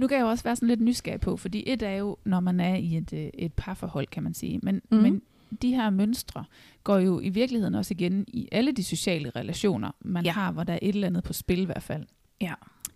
[0.00, 2.40] Nu kan jeg jo også være sådan lidt nysgerrig på, fordi et er jo, når
[2.40, 4.96] man er i et, øh, et parforhold, kan man sige, men, mm.
[4.96, 5.22] men
[5.62, 6.44] de her mønstre
[6.84, 10.32] går jo i virkeligheden også igen i alle de sociale relationer, man ja.
[10.32, 12.04] har, hvor der er et eller andet på spil i hvert fald.
[12.40, 12.54] Ja.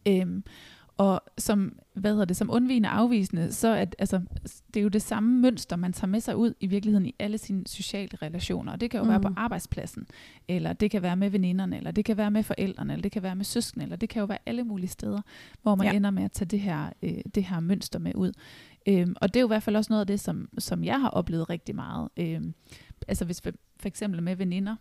[0.08, 0.44] Øhm,
[0.96, 4.20] og som, hvad hedder det, som undvigende afvisende, så det, altså,
[4.74, 7.38] det er jo det samme mønster, man tager med sig ud i virkeligheden i alle
[7.38, 8.72] sine sociale relationer.
[8.72, 9.10] Og det kan jo mm.
[9.10, 9.38] være på Mhm.
[9.38, 10.06] arbejdspladsen,
[10.48, 13.22] eller det kan være med veninderne, eller det kan være med forældrene, eller det kan
[13.22, 15.20] være med søskende, eller det kan jo være alle mulige steder,
[15.62, 15.92] hvor man ja.
[15.92, 18.32] ender med at tage det her, øh, det her mønster med ud.
[18.88, 21.00] Øhm, og det er jo i hvert fald også noget af det, som, som jeg
[21.00, 22.08] har oplevet rigtig meget.
[22.16, 22.54] Øhm,
[23.08, 24.76] altså hvis for, for eksempel med veninder,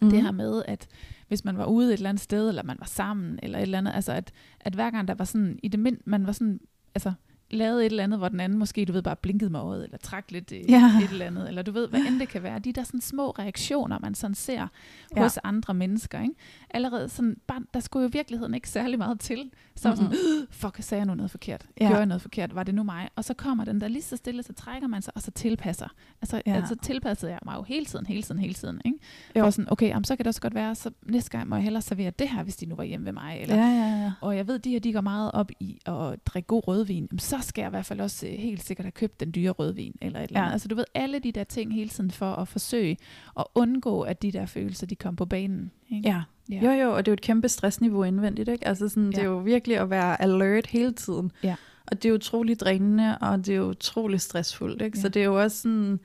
[0.00, 0.10] Mm.
[0.10, 0.86] det her med, at
[1.28, 3.78] hvis man var ude et eller andet sted, eller man var sammen, eller et eller
[3.78, 6.60] andet, altså at, at hver gang der var sådan, i det mind, man var sådan,
[6.94, 7.12] altså
[7.50, 9.98] lavede et eller andet, hvor den anden måske, du ved, bare blinkede med øjet, eller
[9.98, 10.92] trak lidt øh, Ja.
[11.04, 12.58] et eller andet, eller du ved, hvad end det kan være.
[12.58, 14.68] De der sådan små reaktioner, man sådan ser
[15.16, 15.22] Ja.
[15.22, 16.34] hos andre mennesker, ikke?
[16.70, 19.50] Allerede sådan, bare, der skulle jo virkeligheden ikke særlig meget til.
[19.76, 20.12] Så var sådan,
[20.50, 21.66] fuck, sagde jeg nu noget forkert?
[21.80, 21.86] Ja.
[21.86, 22.54] Gjorde jeg noget forkert?
[22.54, 23.08] Var det nu mig?
[23.16, 25.88] Og så kommer den der lige så stille, så trækker man sig, og så tilpasser.
[26.22, 26.54] Altså, ja.
[26.54, 28.98] altså tilpassede jeg mig jo hele tiden, hele tiden, hele tiden, ikke?
[29.36, 29.44] Jo.
[29.44, 31.62] For sådan, okay, jamen, så kan det også godt være, så næste gang må jeg
[31.62, 33.38] hellere servere det her, hvis de nu var hjemme ved mig.
[33.40, 34.12] Eller, Ja, ja, ja.
[34.20, 37.06] Og jeg ved, de her, de går meget op i at drikke god rødvin.
[37.10, 39.50] Jamen, så skal jeg i hvert fald også øh, helt sikkert have købt den dyre
[39.50, 40.48] rødvin, eller et eller andet.
[40.48, 40.52] Ja.
[40.52, 42.96] Altså, du ved, alle de der ting hele tiden for at forsøge
[43.38, 45.70] at undgå, at de der følelser, de kom på banen.
[45.90, 46.08] Ikke?
[46.08, 46.22] Ja.
[46.50, 46.60] Ja.
[46.64, 48.66] Jo, jo, og det er jo et kæmpe stressniveau indvendigt, ikke?
[48.68, 49.28] Altså sådan, det er Ja.
[49.28, 51.32] jo virkelig at være alert hele tiden.
[51.42, 51.54] Ja.
[51.86, 54.98] Og det er utroligt drænende, og det er utroligt stressfuldt, ikke?
[54.98, 55.08] Så Ja.
[55.08, 56.00] det er jo også sådan,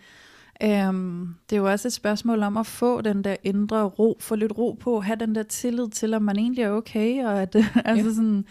[0.63, 4.36] øhm, det er jo også et spørgsmål om at få den der indre ro, få
[4.36, 7.56] lidt ro på, have den der tillid til, at man egentlig er okay, og at,
[7.86, 8.13] altså Ja.
[8.13, 8.45] sådan,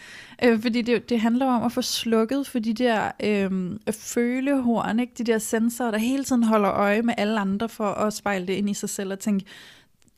[0.44, 3.50] øh, fordi det, det handler om at få slukket for de der øh,
[3.92, 5.12] følehorn, ikke?
[5.18, 8.52] De der sensorer, der hele tiden holder øje med alle andre for at spejle det
[8.52, 9.44] ind i sig selv og tænke,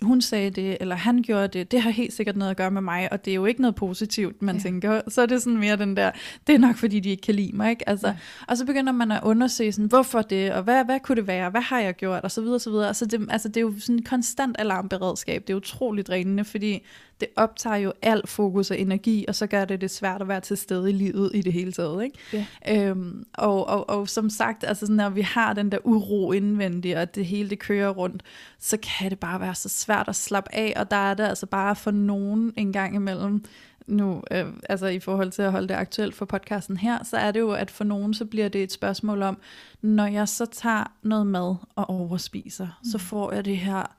[0.02, 2.82] hun sagde det, eller han gjorde det, det har helt sikkert noget at gøre med
[2.82, 4.62] mig, og det er jo ikke noget positivt, man ja.
[4.62, 5.00] Tænker.
[5.08, 6.10] Så er det sådan mere den der,
[6.46, 7.88] det er nok fordi, de ikke kan lide mig, ikke?
[7.88, 8.14] Altså, ja.
[8.48, 11.50] Og så begynder man at undersøge, sådan, hvorfor det, og hvad, hvad kunne det være,
[11.50, 12.86] hvad har jeg gjort, og så videre, og så videre.
[12.88, 16.82] Altså det, altså det er jo sådan et konstant alarmberedskab, det er utroligt drænende, fordi
[17.22, 20.40] det optager jo alt fokus og energi, og så gør det det svært at være
[20.40, 22.18] til stede i livet i det hele taget, ikke?
[22.32, 22.46] Ja.
[22.68, 26.96] Øhm, og, og, og som sagt, altså sådan, når vi har den der uro indvendigt,
[26.96, 28.22] og det hele det kører rundt,
[28.58, 31.46] så kan det bare være så svært at slappe af, og der er det altså
[31.46, 33.44] bare for nogen en gang imellem,
[33.86, 37.30] nu, øh, altså i forhold til at holde det aktuelt for podcasten her, så er
[37.30, 39.38] det jo, at for nogen, så bliver det et spørgsmål om,
[39.82, 42.90] når jeg så tager noget mad og overspiser, mm.
[42.90, 43.96] så får jeg det her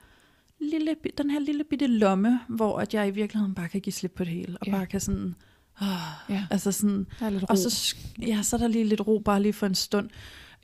[0.71, 4.12] lille, den her lille bitte lomme, hvor at jeg i virkeligheden bare kan give slip
[4.12, 4.71] på det hele, og Ja.
[4.71, 5.36] bare kan sådan,
[5.82, 5.88] åh,
[6.30, 6.47] Ja.
[6.52, 7.47] altså sådan, Der er lidt ro.
[7.49, 10.10] og så, ja, så er der lige lidt ro, bare lige for en stund.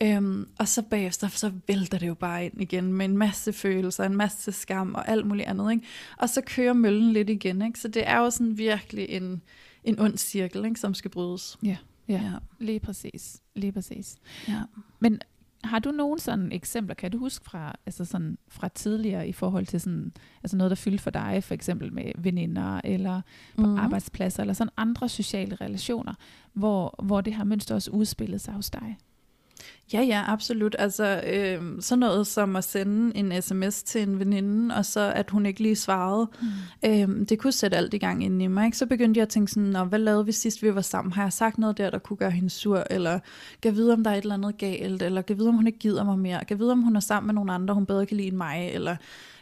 [0.03, 4.03] Øhm, og så bagefter, så vælter det jo bare ind igen med en masse følelser,
[4.03, 5.71] en masse skam og alt muligt andet.
[5.71, 5.83] Ikke?
[6.17, 7.61] Og så kører møllen lidt igen.
[7.61, 7.79] Ikke?
[7.79, 9.41] Så det er jo sådan virkelig en,
[9.83, 10.79] en ond cirkel, ikke?
[10.79, 11.57] som skal brydes.
[11.63, 12.13] Ja, ja.
[12.13, 12.31] Ja.
[12.59, 13.37] Lige præcis.
[13.55, 14.15] Lige præcis.
[14.47, 14.61] Ja.
[14.99, 15.19] Men
[15.63, 19.65] har du nogen sådan eksempler, kan du huske fra, altså sådan, fra tidligere i forhold
[19.65, 23.21] til sådan, altså noget, der fyldte for dig, for eksempel med veninder eller
[23.57, 23.77] på mm.
[23.77, 26.13] arbejdspladser, eller sådan andre sociale relationer,
[26.53, 28.97] hvor, hvor det her mønster også udspillede sig hos dig?
[29.93, 30.75] Ja, ja, absolut.
[30.79, 35.29] Altså øh, sådan noget som at sende en sms til en veninde, og så at
[35.29, 36.89] hun ikke lige svarede, Mm.
[36.89, 38.65] Øhm, det kunne sætte alt i gang inde i mig.
[38.65, 38.77] Ikke?
[38.77, 41.11] Så begyndte jeg at tænke sådan, Nå, hvad lavede vi sidst, vi var sammen?
[41.13, 42.83] Har jeg sagt noget der, der kunne gøre hende sur?
[42.89, 43.19] Eller
[43.63, 45.01] kan vide, om der er et eller andet galt?
[45.01, 46.45] Eller kan vide, om hun ikke gider mig mere?
[46.45, 48.69] Kan vide, om hun er sammen med nogle andre, hun bedre kan lide end mig?
[48.73, 48.95] Eller,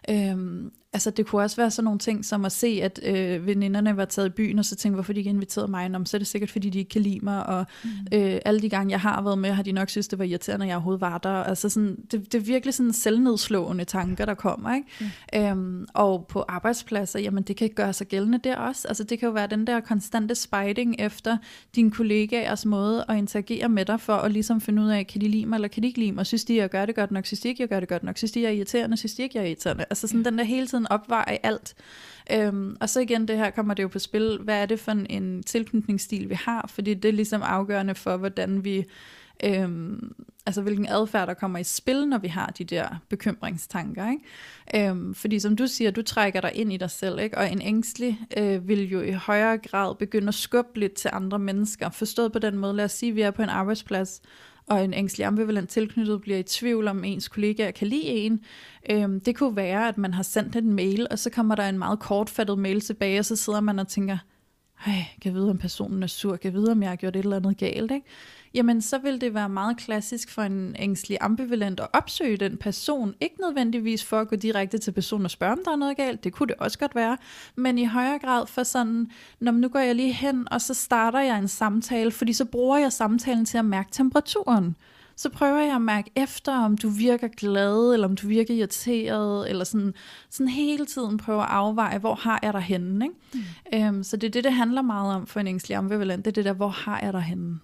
[0.10, 3.97] øhm, altså, det kunne også være sådan nogle ting, som at se, at øh, veninderne
[3.97, 5.89] var taget i byen, og så tænkte, hvorfor de ikke inviterede mig?
[5.89, 7.89] Nå, så er det sikkert, fordi de ikke kan lide mig, og Mm.
[8.13, 10.65] øh, alle de gange, jeg har været med, har de nok synes, det var irriterende,
[10.65, 11.30] at jeg overhovedet var der.
[11.30, 14.76] Altså sådan, det, det er virkelig sådan selvnedslående tanker, der kommer.
[14.76, 14.88] Ikke?
[15.34, 15.39] Mm.
[15.39, 18.88] Øhm, og på arbejdspladser, jamen det kan gøre sig gældende der også.
[18.88, 21.38] Altså det kan jo være den der konstante spiting efter
[21.76, 25.28] dine kollegaers måde at interagere med dig, for at ligesom finde ud af, kan de
[25.28, 26.26] lide mig, eller kan de ikke lide mig?
[26.26, 27.26] Synes de, jeg gør det godt nok?
[27.26, 28.17] Synes de ikke, jeg gør det godt nok?
[28.17, 28.97] Synes de, jeg er irriterende?
[28.97, 29.86] Synes de ikke, jeg er irriterende?
[29.89, 31.76] Altså sådan den der hele tiden opveje alt.
[32.32, 34.39] Øhm, og så igen, det her kommer det jo på spil.
[34.43, 36.69] Hvad er det for en, en tilknytningsstil, vi har?
[36.73, 38.86] Fordi det er ligesom afgørende for, hvordan vi...
[39.43, 44.10] Øhm, altså hvilken adfærd, der kommer i spil, når vi har de der bekymringstanker.
[44.10, 44.89] Ikke?
[44.89, 47.38] Øhm, fordi som du siger, du trækker dig ind i dig selv, ikke?
[47.38, 51.39] og en ængstelig øh, vil jo i højere grad begynde at skubbe lidt til andre
[51.39, 51.89] mennesker.
[51.89, 54.21] Forstået på den måde, lad os sige, at vi er på en arbejdsplads,
[54.67, 58.39] og en ængstelig ambivalent tilknyttet bliver i tvivl om ens kollegaer kan lide en.
[58.89, 61.80] Øhm, det kunne være, at man har sendt en mail, og så kommer der en
[61.80, 64.17] meget kortfattet mail tilbage, og så sidder man og tænker,
[64.86, 66.36] Ej, kan jeg vide, om personen er sur?
[66.36, 67.91] Kan jeg vide, om jeg har gjort et eller andet galt?
[67.91, 68.06] Ikke?
[68.57, 73.13] Jamen, så vil det være meget klassisk for en ængstelig ambivalent at opsøge den person.
[73.21, 76.23] Ikke nødvendigvis for at gå direkte til personen og spørge, om der er noget galt.
[76.23, 77.17] Det kunne det også godt være.
[77.55, 81.19] Men i højere grad for sådan, når nu går jeg lige hen, og så starter
[81.19, 84.75] jeg en samtale, fordi så bruger jeg samtalen til at mærke temperaturen
[85.19, 89.49] så prøver jeg at mærke efter, om du virker glad, eller om du virker irriteret,
[89.49, 89.93] eller sådan,
[90.29, 93.05] sådan hele tiden prøve at afveje, hvor har jeg dig henne.
[93.05, 93.15] Ikke?
[93.33, 93.79] Mm.
[93.79, 96.35] Øhm, så det er det, det handler meget om for en ængstelig ambivalent, det er
[96.35, 97.59] det der, hvor har jeg dig henne.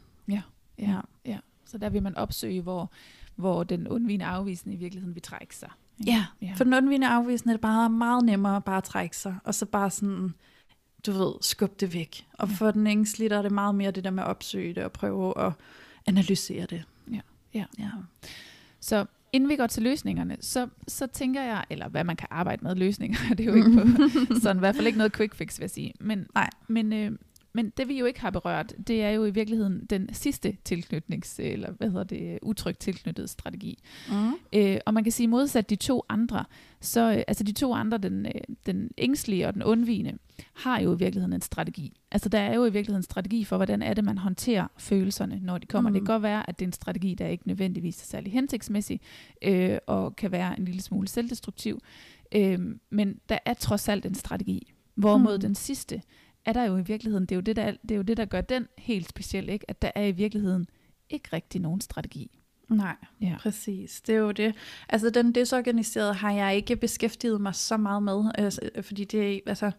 [0.79, 1.31] Ja, ja, ja.
[1.31, 1.37] ja.
[1.65, 2.91] Så der vil man opsøge, hvor,
[3.35, 5.69] hvor den undvigende afvisende i virkeligheden vil trække sig.
[6.05, 6.53] Ja, ja.
[6.55, 9.65] for den undvigende afvisende er det bare meget nemmere at bare trække sig, og så
[9.65, 10.33] bare sådan,
[11.05, 12.27] du ved, skubbe det væk.
[12.33, 12.55] Og ja.
[12.55, 15.45] for den ængstlige, er det meget mere det der med at opsøge det og prøve
[15.45, 15.53] at
[16.05, 16.83] analysere det.
[17.53, 17.65] Ja.
[17.79, 17.89] ja.
[18.79, 22.63] Så inden vi går til løsningerne, så, så tænker jeg, eller hvad man kan arbejde
[22.63, 23.81] med løsninger, det er jo ikke på,
[24.41, 25.93] sådan i hvert fald ikke noget quick fix, vil jeg sige.
[25.99, 26.49] Men, Nej.
[26.67, 27.11] men, øh,
[27.53, 31.39] men det vi jo ikke har berørt, det er jo i virkeligheden den sidste tilknytnings,
[31.39, 33.79] eller hvad hedder det, utrygt tilknyttet strategi.
[34.09, 34.33] Mm.
[34.53, 36.45] Øh, og man kan sige modsat de to andre,
[36.81, 40.17] så øh, altså de to andre, den, øh, den ængstlige og den undvigende,
[40.53, 41.93] har jo i virkeligheden en strategi.
[42.11, 45.39] Altså der er jo i virkeligheden en strategi for, hvordan er det, man håndterer følelserne,
[45.41, 45.89] når de kommer.
[45.89, 45.93] Mm.
[45.93, 49.01] Det kan godt være, at det er en strategi, der ikke nødvendigvis er særlig hensigtsmæssig,
[49.41, 51.79] øh, og kan være en lille smule selvdestruktiv.
[52.35, 54.73] Øh, men der er trods alt en strategi.
[54.95, 55.41] Hvorimod mm.
[55.41, 56.01] den sidste,
[56.45, 58.25] er der jo i virkeligheden, det er jo det, der, det er jo det, der
[58.25, 59.69] gør den helt speciel, ikke?
[59.69, 60.67] at der er i virkeligheden
[61.09, 62.39] ikke rigtig nogen strategi.
[62.69, 63.35] Nej, ja.
[63.39, 64.01] præcis.
[64.01, 64.55] Det er jo det.
[64.89, 69.71] Altså den desorganiserede har jeg ikke beskæftiget mig så meget med, altså, fordi det, altså,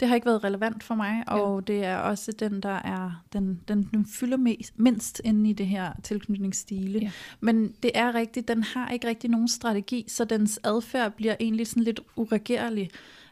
[0.00, 1.72] det har ikke været relevant for mig, og ja.
[1.72, 5.66] det er også den, der er, den, den, den fylder mest, mindst inde i det
[5.66, 6.98] her tilknytningsstile.
[6.98, 7.10] Ja.
[7.40, 11.66] Men det er rigtigt, den har ikke rigtig nogen strategi, så dens adfærd bliver egentlig
[11.66, 12.90] sådan lidt uregerlig.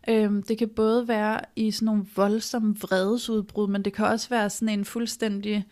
[0.08, 4.50] Øhm, det kan både være i sådan nogle voldsomme vredesudbrud, men det kan også være
[4.50, 5.66] sådan en fuldstændig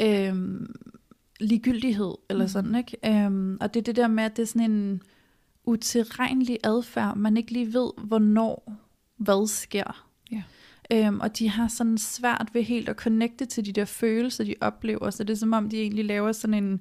[0.00, 0.74] øhm,
[1.40, 2.48] ligegyldighed, eller mm.
[2.48, 3.24] sådan, ikke?
[3.24, 5.02] Øhm, og det er det der med, at det er sådan en
[5.64, 8.72] utilregnelig adfærd, man ikke lige ved, hvornår
[9.16, 10.06] hvad sker.
[10.32, 10.42] Ja.
[10.92, 14.54] Øhm, og de har sådan svært ved helt at connecte til de der følelser, de
[14.60, 16.80] oplever, så det er som om, de egentlig laver sådan en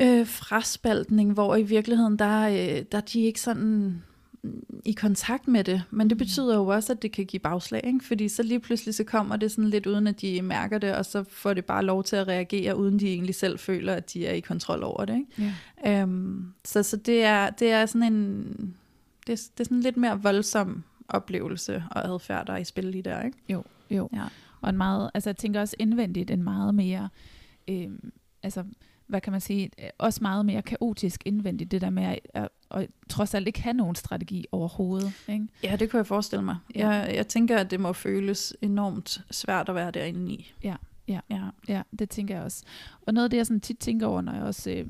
[0.00, 4.02] øh, fraspaltning, hvor i virkeligheden, der, øh, der er de ikke sådan
[4.84, 8.04] i kontakt med det, men det betyder jo også, at det kan give bagslag, ikke?
[8.04, 11.06] fordi så lige pludselig så kommer det sådan lidt uden, at de mærker det, og
[11.06, 14.26] så får det bare lov til at reagere, uden de egentlig selv føler, at de
[14.26, 15.14] er i kontrol over det.
[15.14, 15.54] Ikke?
[15.84, 16.02] Ja.
[16.02, 18.44] Øhm, så så det, er, det er sådan en,
[19.26, 22.84] det er, det er sådan lidt mere voldsom oplevelse og adfærd, der er i spil
[22.84, 23.38] lige der, ikke?
[23.48, 24.08] Jo, jo.
[24.12, 24.24] Ja.
[24.60, 27.08] Og en meget, altså jeg tænker også indvendigt, en meget mere,
[27.68, 27.88] øh,
[28.42, 28.64] altså
[29.06, 32.88] hvad kan man sige, også meget mere kaotisk indvendigt, det der med at, at, at
[33.08, 35.12] trods alt ikke have nogen strategi overhovedet.
[35.28, 35.46] Ikke?
[35.62, 36.56] Ja, det kunne jeg forestille mig.
[36.74, 36.88] Ja.
[36.88, 40.52] Jeg, jeg tænker, at det må føles enormt svært at være derinde i.
[40.64, 40.76] Ja,
[41.08, 41.48] ja, ja.
[41.68, 42.64] ja det tænker jeg også.
[43.06, 44.86] Og noget af det, jeg sådan tit tænker over, når jeg også, øh,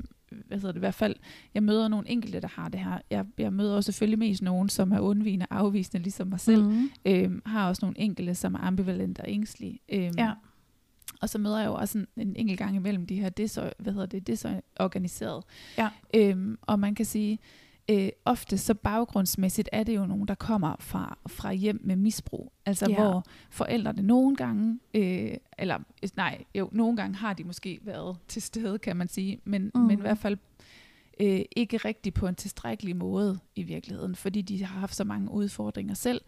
[0.46, 1.16] hvad hedder det i hvert fald,
[1.54, 2.98] jeg møder nogle enkelte, der har det her.
[3.10, 6.62] Jeg, jeg møder også selvfølgelig mest nogen, som er undvigende og afvisende, ligesom mig selv.
[6.62, 6.90] Mm-hmm.
[7.04, 9.80] Øhm, har også nogle enkelte, som er ambivalente og ængstlige.
[9.88, 10.32] Øhm, ja.
[11.20, 13.92] Og så møder jeg jo også en, en enkelt gang imellem de her så, hvad
[13.92, 15.44] hedder det, det så organiseret.
[15.78, 15.88] Ja.
[16.14, 17.38] Øhm, og man kan sige,
[17.90, 22.52] øh, ofte så baggrundsmæssigt er det jo nogen, der kommer fra, fra hjem med misbrug.
[22.66, 22.94] Altså ja.
[22.94, 25.78] hvor forældrene nogle gange, øh, eller
[26.16, 29.80] nej, jo, nogle gange har de måske været til stede, kan man sige, men, mm.
[29.80, 30.02] men i mhm.
[30.02, 30.36] hvert fald
[31.20, 35.30] øh, ikke rigtig på en tilstrækkelig måde i virkeligheden, fordi de har haft så mange
[35.30, 36.20] udfordringer selv,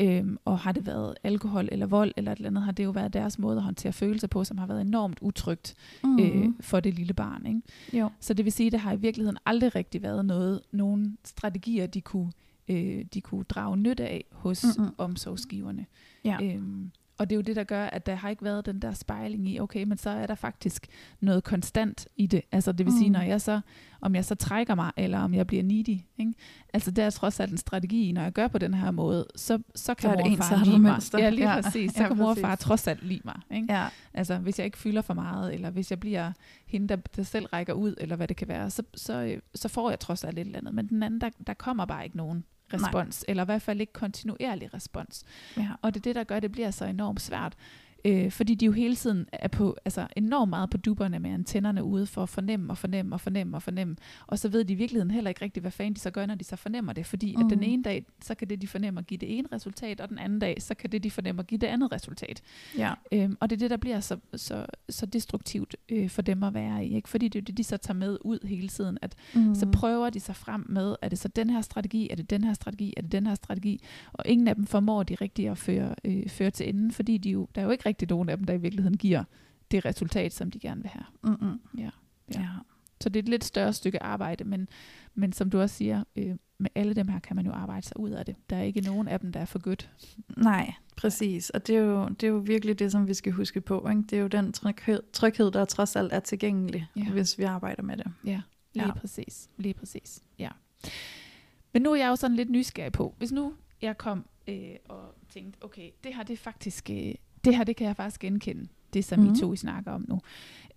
[0.00, 2.90] Øhm, og har det været alkohol eller vold eller et eller andet, har det jo
[2.90, 6.18] været deres måde at håndtere følelser på, som har været enormt utrygt mm.
[6.18, 7.46] øh, for det lille barn.
[7.46, 7.60] Ikke?
[7.92, 8.10] Jo.
[8.20, 11.86] Så det vil sige, at det har i virkeligheden aldrig rigtig været noget, nogen strategier,
[11.86, 12.32] de kunne,
[12.68, 14.94] øh, de kunne drage nytte af hos Mm-mm.
[14.98, 15.86] omsorgsgiverne.
[16.24, 16.38] Ja.
[16.42, 18.92] Øhm, Og det er jo det, der gør, at der har ikke været den der
[18.92, 20.86] spejling i, okay, men så er der faktisk
[21.20, 22.42] noget konstant i det.
[22.52, 22.98] Altså det vil mm.
[22.98, 23.60] sige, når jeg så,
[24.00, 26.00] om jeg så trækker mig, eller om jeg bliver needy.
[26.18, 26.34] Ikke?
[26.74, 29.58] Altså det er trods alt en strategi, når jeg gør på den her måde, så,
[29.74, 31.00] så kan så mor og far lide mig.
[31.18, 31.60] Ja, lige ja.
[31.60, 31.92] præcis.
[31.92, 33.40] Så ja, kan mor og far trods alt lide mig.
[33.50, 33.72] Ikke?
[33.72, 33.86] Ja.
[34.14, 36.32] Altså hvis jeg ikke fylder for meget, eller hvis jeg bliver
[36.66, 39.90] hende, der, der selv rækker ud, eller hvad det kan være, så, så, så får
[39.90, 40.74] jeg trods alt et eller andet.
[40.74, 43.30] Men den anden, der, der kommer bare ikke nogen respons, Nej.
[43.30, 45.24] eller i hvert fald ikke kontinuerlig respons.
[45.56, 45.68] Ja.
[45.82, 47.56] Og det er det, der gør, at det bliver så enormt svært
[48.06, 51.84] Øh, fordi de jo hele tiden er på altså enormt meget på duberne med antennerne
[51.84, 53.96] ude for at fornemme og fornemme og fornemme og fornemme.
[54.26, 56.34] Og så ved de i virkeligheden heller ikke rigtigt, hvad fanden de så gør, når
[56.34, 57.06] de så fornemmer det.
[57.06, 57.44] Fordi mm.
[57.44, 57.64] at den mm.
[57.64, 60.62] ene dag, så kan det, de fornemmer, give det ene resultat, og den anden dag,
[60.62, 62.42] så kan det, de fornemmer, give det andet resultat.
[62.78, 62.94] Ja.
[63.12, 66.54] Øhm, og det er det, der bliver så, så, så destruktivt øh, for dem at
[66.54, 66.94] være i.
[66.94, 67.08] Ikke?
[67.08, 68.98] Fordi det er det, de så tager med ud hele tiden.
[69.02, 69.54] At mm.
[69.54, 72.44] Så prøver de sig frem med, er det så den her strategi, er det den
[72.44, 73.80] her strategi, er det den her strategi.
[74.12, 77.30] Og ingen af dem formår de rigtigt at føre, øh, føre til enden, fordi de
[77.30, 79.24] jo, der er jo ikke rigtig nogen af dem, der i virkeligheden giver
[79.70, 81.04] det resultat, som de gerne vil have.
[81.22, 81.60] Mm-hmm.
[81.78, 81.90] Ja,
[82.34, 82.40] ja.
[82.40, 82.48] ja.
[83.00, 84.68] Så det er et lidt større stykke arbejde, men,
[85.14, 88.00] men som du også siger, øh, med alle dem her kan man jo arbejde sig
[88.00, 88.36] ud af det.
[88.50, 89.90] Der er ikke nogen af dem, der er for godt.
[90.36, 91.50] Nej, præcis.
[91.50, 93.88] Og det er, jo, det er jo virkelig det, som vi skal huske på.
[93.88, 94.02] Ikke?
[94.02, 97.10] Det er jo den tryghed, tryghed, der trods alt er tilgængelig, ja.
[97.10, 98.06] hvis vi arbejder med det.
[98.24, 98.40] Ja,
[98.74, 98.94] lige ja.
[98.94, 99.48] præcis.
[99.56, 100.22] Lige præcis.
[100.38, 100.50] Ja.
[101.72, 105.14] Men nu er jeg jo sådan lidt nysgerrig på, hvis nu jeg kom øh, og
[105.28, 107.14] tænkte, okay, det her det er faktisk øh,
[107.46, 109.32] det her, det kan jeg faktisk genkende, det som mm.
[109.32, 110.20] I to I snakker om nu.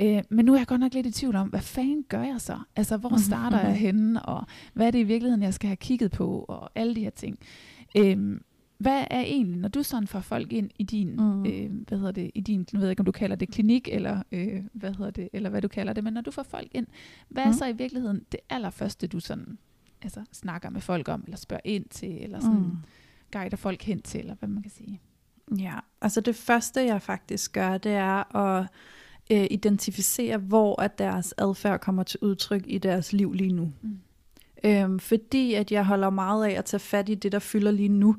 [0.01, 2.41] Øh, men nu er jeg godt nok lidt i tvivl om, hvad fanden gør jeg
[2.41, 2.60] så?
[2.75, 3.17] Altså, hvor mhm.
[3.17, 6.69] starter jeg henne, og hvad er det i virkeligheden, jeg skal have kigget på, og
[6.75, 7.39] alle de her ting.
[7.97, 8.39] Øh,
[8.79, 11.45] hvad er egentlig, når du sådan får folk ind i din, mm.
[11.45, 13.88] øh, hvad hedder det, i din, nu ved jeg ikke, om du kalder det klinik,
[13.91, 16.67] eller øh, hvad hedder det, eller hvad du kalder det, men når du får folk
[16.71, 16.88] ind,
[17.29, 17.49] hvad mm.
[17.49, 19.58] er så i virkeligheden det allerførste, du sådan,
[20.01, 22.77] altså snakker med folk om, eller spørger ind til, eller sådan mm.
[23.32, 25.01] guider folk hen til, eller hvad man kan sige?
[25.58, 28.68] Ja, altså det første jeg faktisk gør, det er at
[29.32, 33.72] øh, identificere, hvor at deres adfærd kommer til udtryk i deres liv lige nu.
[33.82, 34.00] Mm.
[34.63, 37.89] Øhm, fordi at jeg holder meget af at tage fat i det, der fylder lige
[37.89, 38.15] nu.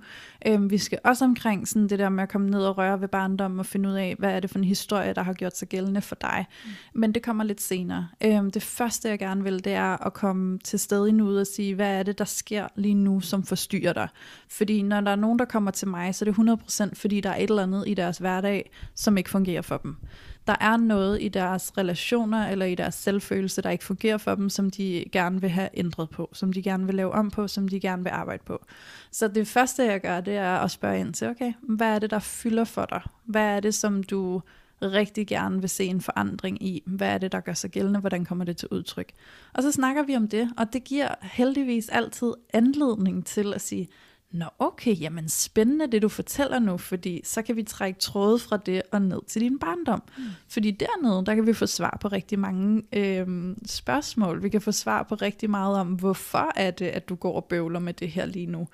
[0.47, 3.09] Øhm, vi skal også omkring sådan det der med at komme ned og røre ved
[3.09, 5.69] barndommen og finde ud af, hvad er det for en historie, der har gjort sig
[5.69, 6.47] gældende for dig.
[6.65, 6.71] Mm.
[6.95, 8.09] Men det kommer lidt senere.
[8.25, 11.47] Øhm, det første, jeg gerne vil, det er at komme til stede i nuet og
[11.47, 14.09] sige, hvad er det, der sker lige nu, som forstyrrer dig.
[14.49, 17.31] Fordi når der er nogen, der kommer til mig, så er det 100% fordi der
[17.31, 19.97] er et eller andet i deres hverdag, som ikke fungerer for dem
[20.51, 24.49] der er noget i deres relationer eller i deres selvfølelse, der ikke fungerer for dem,
[24.49, 27.69] som de gerne vil have ændret på, som de gerne vil lave om på, som
[27.69, 28.65] de gerne vil arbejde på.
[29.11, 32.11] Så det første, jeg gør, det er at spørge ind til, okay, hvad er det,
[32.11, 33.03] der fylder for dig?
[33.25, 34.43] Hvad er det, som du
[34.83, 36.83] rigtig gerne vil se en forandring i.
[36.87, 38.01] Hvad er det, der gør sig gældende?
[38.01, 39.13] Hvordan kommer det til udtryk?
[39.55, 43.89] Og så snakker vi om det, og det giver heldigvis altid anledning til at sige,
[44.33, 48.57] Nå okay, jamen spændende det du fortæller nu, fordi så kan vi trække tråde fra
[48.57, 50.03] det og ned til din barndom.
[50.19, 50.25] Mm.
[50.49, 54.43] Fordi dernede, der kan vi få svar på rigtig mange øh, spørgsmål.
[54.43, 57.45] Vi kan få svar på rigtig meget om, hvorfor er det, at du går og
[57.45, 58.69] bøvler med det her lige nu.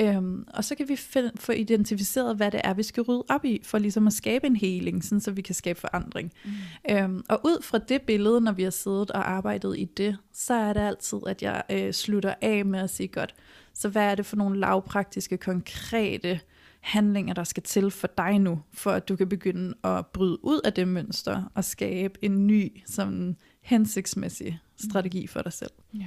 [0.00, 0.96] Øhm, og så kan vi
[1.36, 4.56] få identificeret, hvad det er, vi skal rydde op i, for ligesom at skabe en
[4.56, 6.32] heling, sådan så vi kan skabe forandring.
[6.44, 6.50] Mm.
[6.90, 10.54] Øhm, og ud fra det billede, når vi har siddet og arbejdet i det, så
[10.54, 13.34] er det altid, at jeg øh, slutter af med at sige, godt,
[13.78, 16.40] så hvad er det for nogle lavpraktiske, konkrete
[16.80, 20.60] handlinger, der skal til for dig nu, for at du kan begynde at bryde ud
[20.64, 25.70] af det mønster og skabe en ny, sådan hensigtsmæssig strategi for dig selv.
[25.94, 26.06] Ja.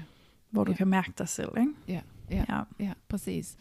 [0.49, 0.77] Hvor du ja.
[0.77, 1.71] kan mærke dig selv, ikke?
[1.87, 2.01] Ja,
[2.31, 2.61] ja, ja.
[2.79, 3.57] ja præcis.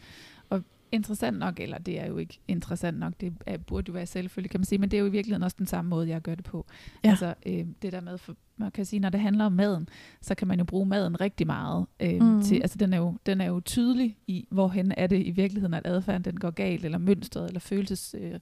[0.91, 4.51] Interessant nok, eller det er jo ikke interessant nok, det er, burde jo være selvfølgelig,
[4.51, 6.35] kan man sige, men det er jo i virkeligheden også den samme måde, jeg gør
[6.35, 6.65] det på.
[7.03, 7.09] Ja.
[7.09, 9.89] Altså øh, det der med, for, man kan sige, når det handler om maden,
[10.21, 11.85] så kan man jo bruge maden rigtig meget.
[11.99, 12.41] Øh, mm.
[12.41, 15.73] til, altså den er, jo, den er jo tydelig i, hvorhen er det i virkeligheden,
[15.73, 18.39] at adfærden den går galt, eller mønstret, eller følelses, øh,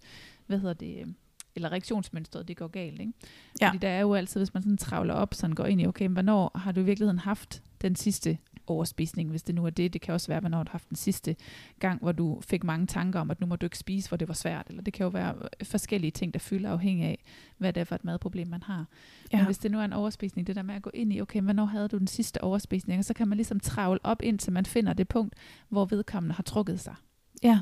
[0.47, 1.15] hvad hedder det,
[1.55, 2.99] eller reaktionsmønstret, det går galt.
[2.99, 3.13] Ikke?
[3.61, 3.67] Ja.
[3.67, 6.05] Fordi der er jo altid, hvis man sådan travler op, sådan går ind i, okay,
[6.05, 9.93] men hvornår har du i virkeligheden haft den sidste overspisning, hvis det nu er det.
[9.93, 11.35] Det kan også være, hvornår du har haft den sidste
[11.79, 14.27] gang, hvor du fik mange tanker om, at nu må du ikke spise, hvor det
[14.27, 14.67] var svært.
[14.69, 17.23] Eller det kan jo være forskellige ting, der fylder afhængig af,
[17.57, 18.85] hvad det er for et madproblem, man har.
[19.33, 19.37] Ja.
[19.37, 21.41] Men hvis det nu er en overspisning, det der med at gå ind i, okay,
[21.41, 22.99] hvornår havde du den sidste overspisning?
[22.99, 25.35] Og så kan man ligesom travle op, indtil man finder det punkt,
[25.69, 26.95] hvor vedkommende har trukket sig.
[27.43, 27.59] Ja.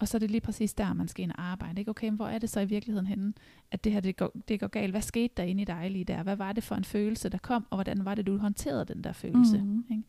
[0.00, 1.80] Og så er det lige præcis der, man skal ind og arbejde.
[1.80, 1.90] Ikke?
[1.90, 3.32] Okay, hvor er det så i virkeligheden henne,
[3.70, 4.90] at det her det går, det går galt?
[4.90, 6.22] Hvad skete der inde i dig lige der?
[6.22, 9.04] Hvad var det for en følelse, der kom, og hvordan var det, du håndterede den
[9.04, 9.58] der følelse?
[9.58, 9.84] Mm.
[9.90, 10.02] Ikke?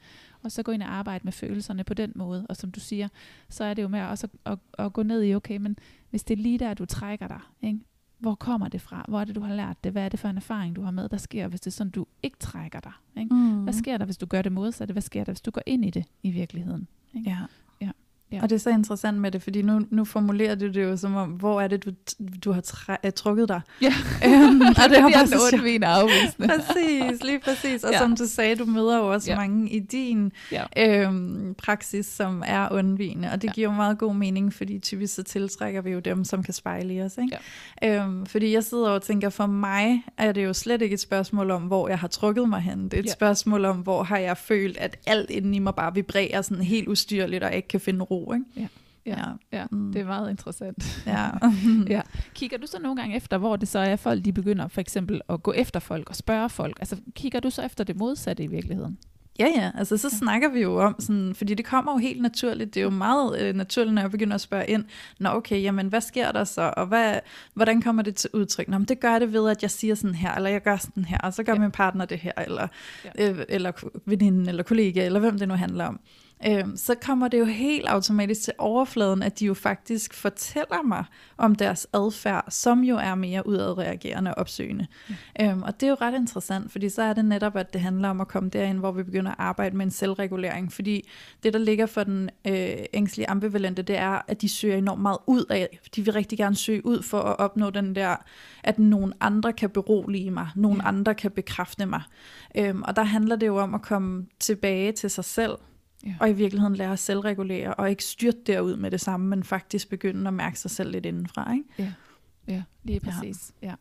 [0.43, 2.45] Og så gå ind og arbejde med følelserne på den måde.
[2.49, 3.07] Og som du siger,
[3.49, 5.77] så er det jo med også at, at, at gå ned i, okay, men
[6.09, 7.79] hvis det er lige der, du trækker dig, ikke?
[8.19, 9.05] hvor kommer det fra?
[9.07, 9.91] Hvor er det, du har lært det?
[9.91, 11.91] Hvad er det for en erfaring, du har med, der sker, hvis det er sådan,
[11.91, 12.91] du ikke trækker dig?
[13.17, 13.35] Ikke?
[13.35, 13.63] Mm.
[13.63, 14.91] Hvad sker der, hvis du gør det modsatte?
[14.91, 16.87] Hvad sker der, hvis du går ind i det i virkeligheden?
[17.13, 17.29] Ikke?
[17.29, 17.37] Ja.
[18.31, 18.41] Ja.
[18.41, 21.15] Og det er så interessant med det, fordi nu, nu formulerer du det jo som
[21.15, 21.91] om, hvor er det, du,
[22.43, 23.61] du har træ, uh, trukket dig?
[23.81, 23.93] Ja,
[24.27, 26.47] øhm, og det har bare så afvisende.
[26.55, 27.83] præcis, lige præcis.
[27.83, 27.97] Og ja.
[27.99, 29.37] som du sagde, du møder jo også ja.
[29.37, 30.63] mange i din ja.
[30.77, 33.53] øhm, praksis, som er undvigende, og det ja.
[33.53, 36.93] giver jo meget god mening, fordi typisk så tiltrækker vi jo dem, som kan spejle
[36.93, 37.17] i os.
[37.17, 37.37] Ikke?
[37.81, 38.03] Ja.
[38.03, 41.51] Øhm, fordi jeg sidder og tænker, for mig er det jo slet ikke et spørgsmål
[41.51, 42.83] om, hvor jeg har trukket mig hen.
[42.83, 43.11] Det er et ja.
[43.11, 46.87] spørgsmål om, hvor har jeg følt, at alt inden i mig bare vibrerer sådan helt
[46.87, 48.45] ustyrligt, og jeg ikke kan finde ro ikke?
[48.55, 48.67] Ja.
[49.05, 49.65] Ja, ja.
[49.71, 49.93] mm.
[49.93, 51.03] det er meget interessant.
[51.05, 51.29] Ja.
[51.95, 52.01] ja.
[52.33, 54.81] Kigger du så nogle gange efter, hvor det så er, at folk de begynder for
[54.81, 56.79] eksempel at gå efter folk og spørge folk?
[56.79, 58.97] Altså kigger du så efter det modsatte i virkeligheden?
[59.39, 60.17] Ja, ja, altså så ja.
[60.17, 63.41] snakker vi jo om, sådan, fordi det kommer jo helt naturligt, det er jo meget
[63.41, 64.85] øh, naturligt, når jeg begynder at spørge ind,
[65.19, 67.19] nå okay, jamen hvad sker der så, og hvad,
[67.53, 68.67] hvordan kommer det til udtryk?
[68.67, 71.05] Nå, men det gør det ved, at jeg siger sådan her, eller jeg gør sådan
[71.05, 71.59] her, og så gør ja.
[71.59, 72.67] min partner det her, eller,
[73.05, 73.29] ja.
[73.29, 73.71] øh, eller
[74.05, 75.99] veninde, eller kollega, eller hvem det nu handler om
[76.47, 81.05] øh, så kommer det jo helt automatisk til overfladen, at de jo faktisk fortæller mig
[81.37, 84.87] om deres adfærd, som jo er mere udadreagerende og opsøgende.
[85.09, 85.15] Mm.
[85.41, 88.09] Øh, og det er jo ret interessant, fordi så er det netop, at det handler
[88.09, 91.09] om at komme derind, hvor vi begynder at arbejde med en selvregulering, fordi
[91.43, 95.17] det, der ligger for den øh, ængstlige ambivalente, det er, at de søger enormt meget
[95.27, 95.79] ud af.
[95.95, 98.15] De vil rigtig gerne søge ud for at opnå den der,
[98.63, 100.87] at nogen andre kan berolige mig, nogen mm.
[100.87, 102.01] andre kan bekræfte mig.
[102.55, 105.51] Øh, og der handler det jo om at komme tilbage til sig selv,
[106.05, 106.15] Ja.
[106.19, 109.89] Og i virkeligheden lære at selvregulere, og ikke styrte derud med det samme, men faktisk
[109.89, 111.53] begynde at mærke sig selv lidt indenfra.
[111.53, 111.65] Ikke?
[111.79, 111.93] Ja.
[112.47, 113.53] ja, lige præcis.
[113.61, 113.67] Ja.
[113.67, 113.75] ja.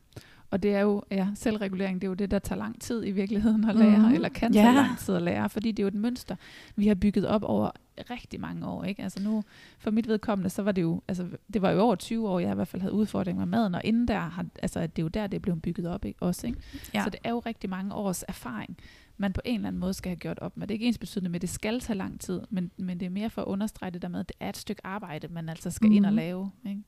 [0.51, 3.11] Og det er jo, ja, selvregulering, det er jo det, der tager lang tid i
[3.11, 4.15] virkeligheden at lære, mm.
[4.15, 4.73] eller kan tage ja.
[4.73, 6.37] lang tid at lære, fordi det er jo et mønster,
[6.77, 7.71] vi har bygget op over
[8.11, 8.85] rigtig mange år.
[8.85, 9.03] Ikke?
[9.03, 9.45] Altså nu,
[9.79, 12.53] for mit vedkommende, så var det jo, altså det var jo over 20 år, jeg
[12.53, 15.09] i hvert fald havde udfordringer med maden, og inden der, har, altså det er jo
[15.09, 16.23] der, det blev bygget op ikke?
[16.23, 16.47] også.
[16.47, 16.59] Ikke?
[16.95, 17.05] Ja.
[17.05, 18.79] Så det er jo rigtig mange års erfaring
[19.19, 20.67] man på en eller anden måde skal have gjort op med.
[20.67, 23.07] Det er ikke ens betydende med, at det skal tage lang tid, men, men det
[23.07, 25.49] er mere for at understrege det der med, at det er et stykke arbejde, man
[25.49, 25.97] altså skal mm.
[25.97, 26.17] ind og mhm.
[26.17, 26.51] lave.
[26.67, 26.83] Ikke?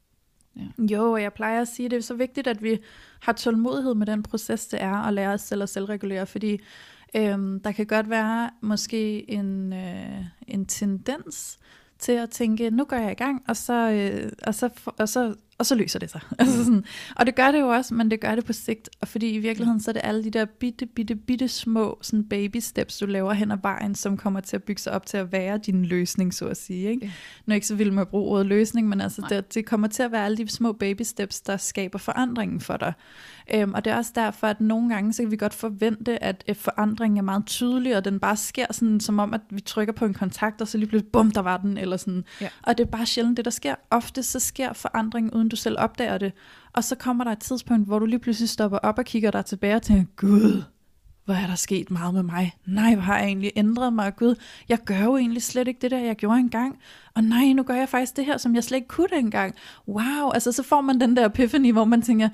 [0.56, 0.84] Ja.
[0.90, 2.78] Jo, og jeg plejer at sige, at det er så vigtigt, at vi
[3.20, 6.60] har tålmodighed med den proces, det er at lære os selv at selvregulere, fordi
[7.16, 11.58] øhm, der kan godt være måske en, øh, en tendens
[11.98, 15.34] til at tænke, nu går jeg i gang, og så, øh, og så, og så
[15.60, 16.20] og så løser det sig.
[16.38, 16.84] altså sådan,
[17.16, 19.38] og det gør det jo også, men det gør det på sigt, og fordi i
[19.38, 23.06] virkeligheden så er det alle de der bitte, bitte, bitte små sådan baby steps, du
[23.06, 25.84] laver hen ad vejen, som kommer til at bygge sig op til at være din
[25.84, 26.90] løsning, så at sige.
[26.90, 27.06] Ikke?
[27.06, 27.12] Ja.
[27.46, 29.88] Nu er ikke så vild med at bruge ordet løsning, men altså det, det kommer
[29.88, 32.92] til at være alle de små baby steps, der skaber forandringen for dig.
[33.54, 36.44] Øhm, og det er også derfor, at nogle gange, så kan vi godt forvente, at
[36.54, 40.04] forandringen er meget tydelig, og den bare sker sådan, som om, at vi trykker på
[40.04, 42.24] en kontakt, og så lige pludselig, bum, der var den, eller sådan.
[42.40, 42.48] Ja.
[42.62, 43.74] Og det er bare sjældent det, der sker.
[43.90, 46.32] Ofte så sker forandringen, uden du selv opdager det.
[46.72, 49.44] Og så kommer der et tidspunkt, hvor du lige pludselig stopper op og kigger dig
[49.44, 50.62] tilbage og tænker, Gud,
[51.24, 52.52] hvor er der sket meget med mig.
[52.66, 54.16] Nej, hvor har jeg egentlig ændret mig.
[54.16, 54.34] Gud,
[54.68, 56.78] jeg gør jo egentlig slet ikke det der, jeg gjorde engang.
[57.14, 59.54] Og nej, nu gør jeg faktisk det her, som jeg slet ikke kunne engang.
[59.88, 62.28] Wow, altså så får man den der epiphany, hvor man tænker,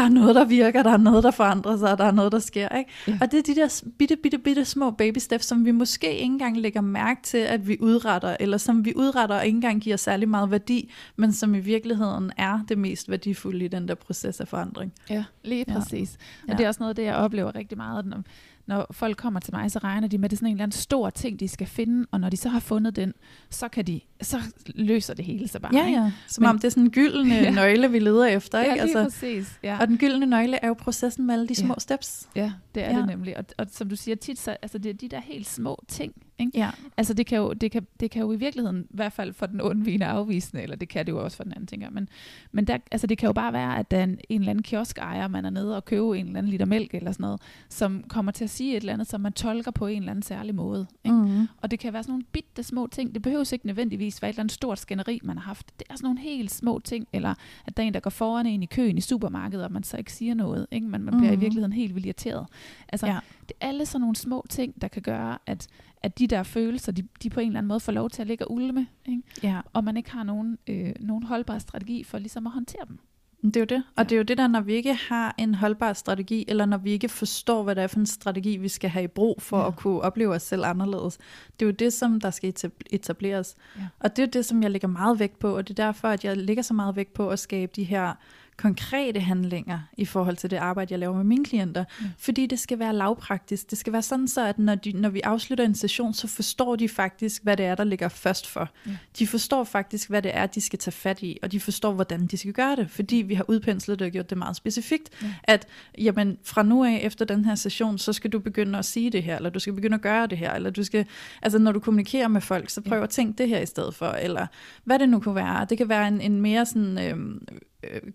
[0.00, 2.38] der er noget, der virker, der er noget, der forandrer sig, der er noget, der
[2.38, 2.68] sker.
[2.68, 2.90] Ikke?
[3.08, 3.18] Ja.
[3.20, 6.24] Og det er de der bitte, bitte, bitte små baby steps, som vi måske ikke
[6.24, 9.96] engang lægger mærke til, at vi udretter, eller som vi udretter og ikke engang giver
[9.96, 14.40] særlig meget værdi, men som i virkeligheden er det mest værdifulde i den der proces
[14.40, 14.92] af forandring.
[15.10, 16.18] Ja, lige præcis.
[16.48, 16.52] Ja.
[16.52, 18.22] Og det er også noget, det jeg oplever rigtig meget, når,
[18.66, 20.62] når folk kommer til mig, så regner de med, at det er sådan en eller
[20.62, 23.14] anden stor ting, de skal finde, og når de så har fundet den,
[23.50, 25.76] så kan de, så løser det hele sig bare.
[25.76, 26.12] Ja, ja.
[26.26, 27.50] Som Men, om det er sådan en gyldne ja.
[27.50, 28.60] nøgle, vi leder efter.
[28.60, 28.70] Ikke?
[28.70, 29.58] Ja, lige altså, præcis.
[29.62, 29.78] Ja.
[29.80, 31.80] Og den gyldne nøgle er jo processen med alle de små ja.
[31.80, 32.28] steps.
[32.36, 32.98] Ja, det er ja.
[32.98, 33.36] det nemlig.
[33.36, 36.12] Og, og som du siger tit, så altså det er de der helt små ting,
[36.40, 36.58] ikke?
[36.58, 36.70] Ja.
[36.96, 39.46] Altså det kan, jo, det, kan, det kan jo i virkeligheden, i hvert fald for
[39.46, 42.08] den undvigende afvisende, eller det kan det jo også for den anden, tænker Men,
[42.52, 44.62] men der, altså det kan jo bare være, at der er en, en eller anden
[44.62, 48.04] kioskejer, man er nede og køber en eller anden liter mælk eller sådan noget, som
[48.08, 50.54] kommer til at sige et eller andet, som man tolker på en eller anden særlig
[50.54, 50.86] måde.
[51.04, 51.16] Ikke?
[51.16, 51.48] Mm.
[51.62, 53.14] Og det kan være sådan nogle bitte små ting.
[53.14, 55.78] Det behøver ikke nødvendigvis være et eller andet stort skænderi, man har haft.
[55.78, 57.34] Det er sådan nogle helt små ting, eller
[57.66, 59.96] at der er en, der går foran en i køen i supermarkedet, og man så
[59.96, 60.66] ikke siger noget.
[60.70, 60.86] Ikke?
[60.86, 61.38] Man, man bliver mm.
[61.38, 62.46] i virkeligheden helt vildt irriteret.
[62.88, 63.18] Altså, ja.
[63.48, 65.68] det er alle sådan nogle små ting, der kan gøre, at
[66.02, 68.28] at de der følelser, de, de på en eller anden måde får lov til at
[68.28, 69.22] ligge og ulme, ikke?
[69.42, 69.60] Ja.
[69.72, 72.98] og man ikke har nogen, øh, nogen holdbar strategi for ligesom at håndtere dem.
[73.44, 73.76] Det er jo det.
[73.76, 74.02] Og ja.
[74.02, 76.90] det er jo det der, når vi ikke har en holdbar strategi, eller når vi
[76.90, 79.66] ikke forstår, hvad det er for en strategi, vi skal have i brug for ja.
[79.66, 81.18] at kunne opleve os selv anderledes.
[81.60, 82.54] Det er jo det, som der skal
[82.90, 83.54] etableres.
[83.76, 83.86] Ja.
[84.00, 86.24] Og det er det, som jeg lægger meget vægt på, og det er derfor, at
[86.24, 88.14] jeg lægger så meget vægt på at skabe de her
[88.60, 91.84] konkrete handlinger i forhold til det arbejde, jeg laver med mine klienter.
[92.00, 92.06] Mm.
[92.18, 93.70] Fordi det skal være lavpraktisk.
[93.70, 96.76] Det skal være sådan så, at når, de, når vi afslutter en session, så forstår
[96.76, 98.68] de faktisk, hvad det er, der ligger først for.
[98.84, 98.92] Mm.
[99.18, 102.26] De forstår faktisk, hvad det er, de skal tage fat i, og de forstår, hvordan
[102.26, 105.28] de skal gøre det, fordi vi har udpenslet det og gjort det meget specifikt, mm.
[105.44, 105.66] at
[105.98, 109.22] jamen, fra nu af, efter den her session, så skal du begynde at sige det
[109.22, 111.06] her, eller du skal begynde at gøre det her, eller du skal,
[111.42, 113.04] altså når du kommunikerer med folk, så prøv ja.
[113.04, 114.46] at tænke det her i stedet for, eller
[114.84, 115.66] hvad det nu kunne være.
[115.70, 117.40] Det kan være en, en mere sådan, øh,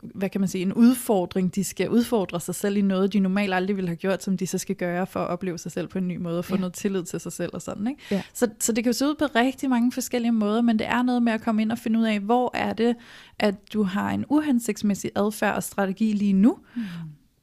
[0.01, 1.55] hvad kan man sige, en udfordring.
[1.55, 4.47] De skal udfordre sig selv i noget, de normalt aldrig ville have gjort, som de
[4.47, 6.59] så skal gøre for at opleve sig selv på en ny måde, og få ja.
[6.59, 7.87] noget tillid til sig selv og sådan.
[7.87, 8.01] Ikke?
[8.11, 8.21] Ja.
[8.33, 11.03] Så, så det kan jo se ud på rigtig mange forskellige måder, men det er
[11.03, 12.95] noget med at komme ind og finde ud af, hvor er det,
[13.39, 16.81] at du har en uhensigtsmæssig adfærd og strategi lige nu, mm.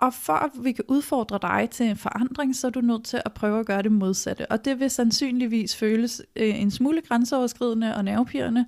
[0.03, 3.23] Og for at vi kan udfordre dig til en forandring, så er du nødt til
[3.25, 4.51] at prøve at gøre det modsatte.
[4.51, 8.67] Og det vil sandsynligvis føles øh, en smule grænseoverskridende og nervepirrende,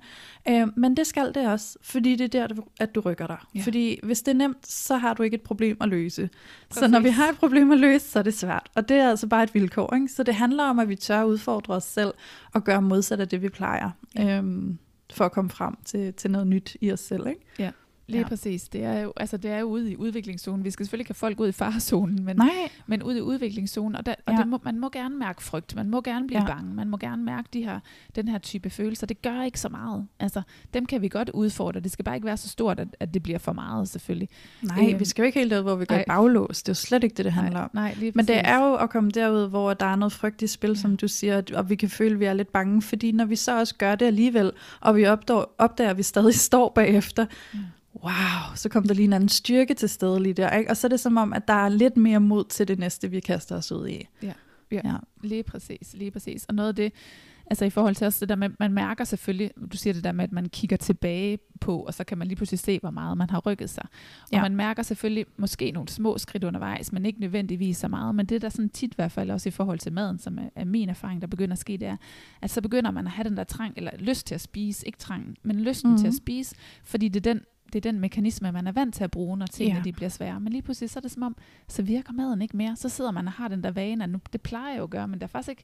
[0.49, 3.37] øh, men det skal det også, fordi det er der, at du rykker dig.
[3.55, 3.61] Ja.
[3.61, 6.29] Fordi hvis det er nemt, så har du ikke et problem at løse.
[6.69, 6.79] Præcis.
[6.79, 8.69] Så når vi har et problem at løse, så er det svært.
[8.75, 9.93] Og det er altså bare et vilkår.
[9.95, 10.07] Ikke?
[10.07, 12.13] Så det handler om, at vi tør udfordre os selv
[12.53, 13.89] og gøre modsat af det, vi plejer.
[14.15, 14.37] Ja.
[14.37, 14.77] Øhm,
[15.13, 17.27] for at komme frem til, til noget nyt i os selv.
[17.27, 17.41] Ikke?
[17.59, 17.71] Ja.
[18.07, 18.27] Lige ja.
[18.27, 18.69] præcis.
[18.69, 20.63] Det er, jo, altså, det er jo ude i udviklingszonen.
[20.63, 22.49] Vi skal selvfølgelig ikke have folk ud i farezonen, men, Nej.
[22.87, 23.95] men ud i udviklingszonen.
[23.95, 24.39] Og, der, og ja.
[24.39, 26.47] det må, man må gerne mærke frygt, man må gerne blive ja.
[26.47, 27.79] bange, man må gerne mærke de her,
[28.15, 29.07] den her type følelser.
[29.07, 30.07] Det gør ikke så meget.
[30.19, 30.41] Altså,
[30.73, 31.79] dem kan vi godt udfordre.
[31.79, 34.29] Det skal bare ikke være så stort, at, at det bliver for meget, selvfølgelig.
[34.61, 36.63] Nej, øh, vi skal jo ikke helt ud, hvor vi går baglås.
[36.63, 37.69] Det er jo slet ikke det, det handler nej, om.
[37.73, 40.47] Nej, lige men det er jo at komme derud, hvor der er noget frygt i
[40.47, 40.75] spil, ja.
[40.75, 43.35] som du siger, og vi kan føle, at vi er lidt bange, fordi når vi
[43.35, 47.59] så også gør det alligevel, og vi opdager, opdager at vi stadig står bagefter, ja
[48.03, 50.49] wow, så kom der lige en anden styrke til stede lige der.
[50.49, 50.71] Ikke?
[50.71, 53.11] Og så er det som om, at der er lidt mere mod til det næste,
[53.11, 54.07] vi kaster os ud i.
[54.23, 54.33] Ja,
[54.71, 54.95] ja, ja.
[55.23, 56.45] lige præcis, lige præcis.
[56.45, 56.93] Og noget af det,
[57.47, 60.11] altså i forhold til også det der med, man mærker selvfølgelig, du siger det der
[60.11, 63.17] med, at man kigger tilbage på, og så kan man lige pludselig se, hvor meget
[63.17, 63.83] man har rykket sig.
[64.21, 64.41] Og ja.
[64.41, 68.15] man mærker selvfølgelig måske nogle små skridt undervejs, men ikke nødvendigvis så meget.
[68.15, 70.49] Men det der sådan tit i hvert fald også i forhold til maden, som er,
[70.55, 71.97] er min erfaring, der begynder at ske, det er,
[72.41, 74.97] at så begynder man at have den der trang, eller lyst til at spise, ikke
[74.97, 75.97] trang, men lysten mm-hmm.
[75.97, 76.17] til at mhm.
[76.17, 77.41] spise, fordi det er den
[77.73, 79.83] det er den mekanisme, man er vant til at bruge, når tingene ja.
[79.83, 80.39] de bliver svære.
[80.39, 81.35] Men lige pludselig så er det som om,
[81.67, 82.75] så virker maden ikke mere.
[82.75, 84.89] Så sidder man og har den der vane, at nu, det plejer jeg jo at
[84.89, 85.63] gøre, men der er faktisk ikke,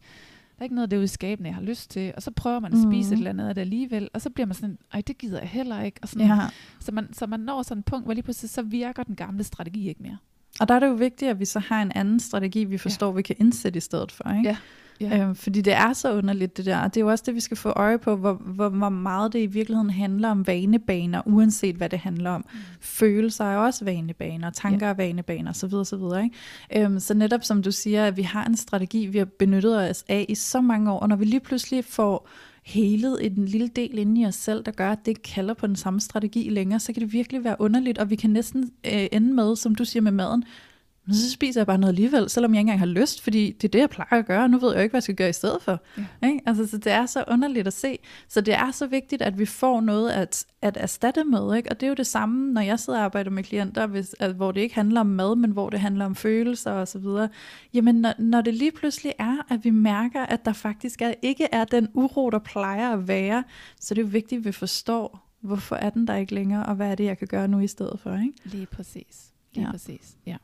[0.56, 2.14] der er ikke noget det skabende, jeg har lyst til.
[2.16, 3.14] Og så prøver man at spise mm.
[3.14, 5.50] et eller andet af det alligevel, og så bliver man sådan, ej, det gider jeg
[5.50, 6.00] heller ikke.
[6.02, 6.40] Og sådan, ja.
[6.80, 9.44] så, man, så man når sådan et punkt, hvor lige pludselig så virker den gamle
[9.44, 10.18] strategi ikke mere.
[10.60, 13.08] Og der er det jo vigtigt, at vi så har en anden strategi, vi forstår,
[13.08, 13.16] ja.
[13.16, 14.32] vi kan indsætte i stedet for.
[14.38, 14.50] Ikke?
[14.50, 14.58] Ja.
[15.02, 15.24] Ja.
[15.24, 17.40] Øhm, fordi det er så underligt det der, og det er jo også det, vi
[17.40, 21.76] skal få øje på, hvor, hvor, hvor meget det i virkeligheden handler om vanebaner, uanset
[21.76, 22.46] hvad det handler om.
[22.54, 22.60] Mm.
[22.80, 24.90] Følelser er også vanebaner, tanker ja.
[24.90, 25.74] er vanebaner, osv.
[25.74, 26.24] osv.
[26.24, 26.86] Ikke?
[26.86, 30.04] Øhm, så netop som du siger, at vi har en strategi, vi har benyttet os
[30.08, 32.28] af i så mange år, og når vi lige pludselig får
[32.66, 35.68] helet en lille del inde i os selv, der gør, at det ikke kalder på
[35.68, 39.08] den samme strategi længere, så kan det virkelig være underligt, og vi kan næsten øh,
[39.12, 40.44] ende med, som du siger med maden,
[41.06, 43.64] men så spiser jeg bare noget alligevel, selvom jeg ikke engang har lyst, fordi det
[43.64, 45.16] er det, jeg plejer at gøre, og nu ved jeg jo ikke, hvad jeg skal
[45.16, 45.80] gøre i stedet for.
[45.98, 46.28] Ja.
[46.28, 46.42] Ikke?
[46.46, 48.00] Altså, så det er så underligt at se.
[48.28, 51.56] Så det er så vigtigt, at vi får noget at, at erstatte med.
[51.56, 51.72] Ikke?
[51.72, 54.34] Og det er jo det samme, når jeg sidder og arbejder med klienter, hvis, at,
[54.34, 57.30] hvor det ikke handler om mad, men hvor det handler om følelser og så videre.
[57.74, 61.48] Jamen, når, når det lige pludselig er, at vi mærker, at der faktisk er, ikke
[61.52, 63.44] er den uro, der plejer at være,
[63.80, 66.76] så det er jo vigtigt, at vi forstår, hvorfor er den der ikke længere, og
[66.76, 68.14] hvad er det, jeg kan gøre nu i stedet for.
[68.14, 68.34] Ikke?
[68.44, 69.32] Lige præcis.
[69.54, 69.72] Lige ja.
[69.72, 70.38] præcis, ja.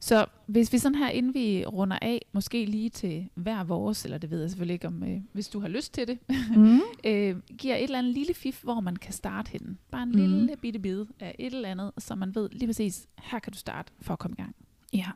[0.00, 4.18] Så hvis vi sådan her, inden vi runder af, måske lige til hver vores, eller
[4.18, 6.18] det ved jeg selvfølgelig ikke om, øh, hvis du har lyst til det,
[6.56, 6.80] mm.
[7.10, 9.76] øh, giver et eller andet lille fif, hvor man kan starte henne.
[9.90, 10.18] Bare en mm.
[10.18, 13.58] lille bitte bid af et eller andet, så man ved lige præcis, her kan du
[13.58, 14.56] starte for at komme i gang.
[14.92, 15.10] Ja.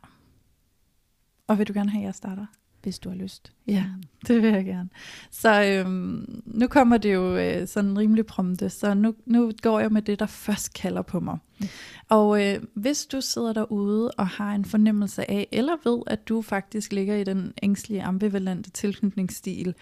[1.47, 2.47] Og vil du gerne have, at jeg starter?
[2.83, 3.53] Hvis du har lyst.
[3.67, 3.85] Ja,
[4.27, 4.89] det vil jeg gerne.
[5.31, 9.93] Så øhm, nu kommer det jo øh, sådan rimelig prompte, så nu, nu går jeg
[9.93, 11.39] med det, der først kalder på mig.
[11.61, 11.67] Mm.
[12.09, 16.43] Og øh, hvis du sidder derude og har en fornemmelse af, eller ved, at du
[16.43, 19.75] faktisk ligger i den ængstlige, ambivalente tilknytningsstil,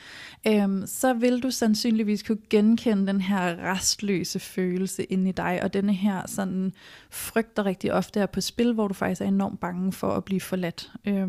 [0.46, 5.72] øh, så vil du sandsynligvis kunne genkende den her restløse følelse inde i dig, og
[5.72, 6.72] denne her sådan
[7.10, 10.24] frygt, der rigtig ofte er på spil, hvor du faktisk er enormt bange for at
[10.24, 11.28] blive forladt øh,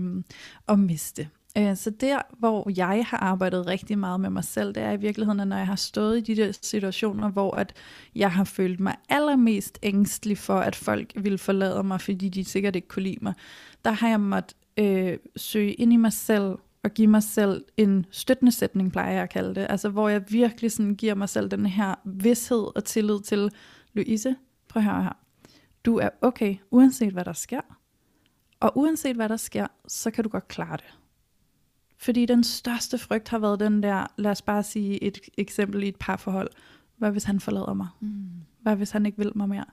[0.67, 1.30] og miste.
[1.58, 4.99] Øh, så der, hvor jeg har arbejdet rigtig meget med mig selv, det er i
[4.99, 7.74] virkeligheden, at når jeg har stået i de der situationer, hvor at
[8.16, 12.76] jeg har følt mig allermest ængstelig for, at folk ville forlade mig, fordi de sikkert
[12.76, 13.34] ikke kunne lide mig,
[13.86, 18.06] der har jeg måttet øh, søge ind i mig selv og give mig selv en
[18.12, 19.68] støttende sætning, plejer jeg at kalde det.
[19.70, 23.52] Altså hvor jeg virkelig sådan giver mig selv den her vidshed og tillid til,
[23.93, 24.36] Louise,
[24.68, 25.18] prøv at høre her.
[25.86, 27.62] Du er okay, uanset hvad der sker.
[28.60, 31.01] Og uanset hvad der sker, så kan du godt klare det.
[32.02, 35.88] Fordi den største frygt har været den der, lad os bare sige et eksempel i
[35.88, 36.49] et parforhold.
[36.97, 37.88] Hvad hvis han forlader mig?
[37.99, 38.26] Mm.
[38.62, 39.66] Hvad hvis han ikke vil mig mere?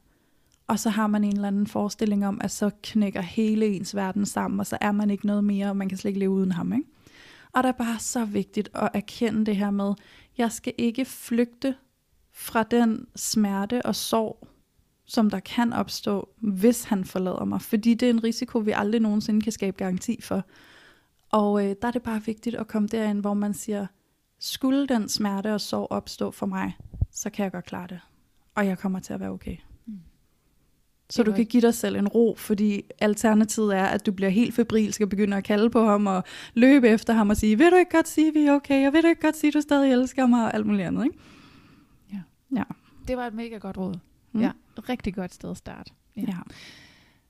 [0.68, 4.26] og så har man en eller anden forestilling om, at så knækker hele ens verden
[4.26, 6.52] sammen, og så er man ikke noget mere, og man kan slet ikke leve uden
[6.52, 6.72] ham.
[6.72, 6.84] Ikke?
[7.52, 9.94] Og det er bare så vigtigt at erkende det her med,
[10.38, 11.74] jeg skal ikke flygte
[12.32, 14.48] fra den smerte og sorg,
[15.06, 17.62] som der kan opstå, hvis han forlader mig.
[17.62, 20.44] Fordi det er en risiko, vi aldrig nogensinde kan skabe garanti for.
[21.30, 23.86] Og øh, der er det bare vigtigt at komme derind, hvor man siger,
[24.38, 26.76] skulle den smerte og sorg opstå for mig,
[27.10, 28.00] så kan jeg godt klare det.
[28.54, 29.56] Og jeg kommer til at være okay.
[29.86, 30.00] Mm.
[31.10, 34.54] Så du kan give dig selv en ro, fordi alternativet er, at du bliver helt
[34.54, 36.24] febrilsk og begynder at kalde på ham og
[36.54, 38.92] løbe efter ham og sige, vil du ikke godt sige, at vi er okay, og
[38.92, 41.18] vil du ikke godt sige, at du stadig elsker mig og alt muligt andet, ikke?
[42.12, 42.20] Ja.
[42.56, 42.64] ja.
[43.08, 43.94] Det var et mega godt råd.
[44.32, 44.40] Mm.
[44.40, 44.50] Ja,
[44.88, 45.92] rigtig godt sted at starte.
[46.16, 46.22] Ja.
[46.28, 46.38] ja.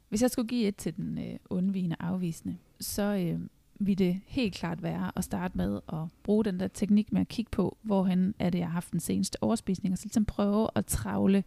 [0.09, 3.41] Hvis jeg skulle give et til den øh, undvigende afvisende, så øh,
[3.79, 7.29] vil det helt klart være at starte med at bruge den der teknik med at
[7.29, 10.69] kigge på, hvorhen er det, jeg har haft den seneste overspisning, og så ligesom prøve
[10.75, 11.45] at travle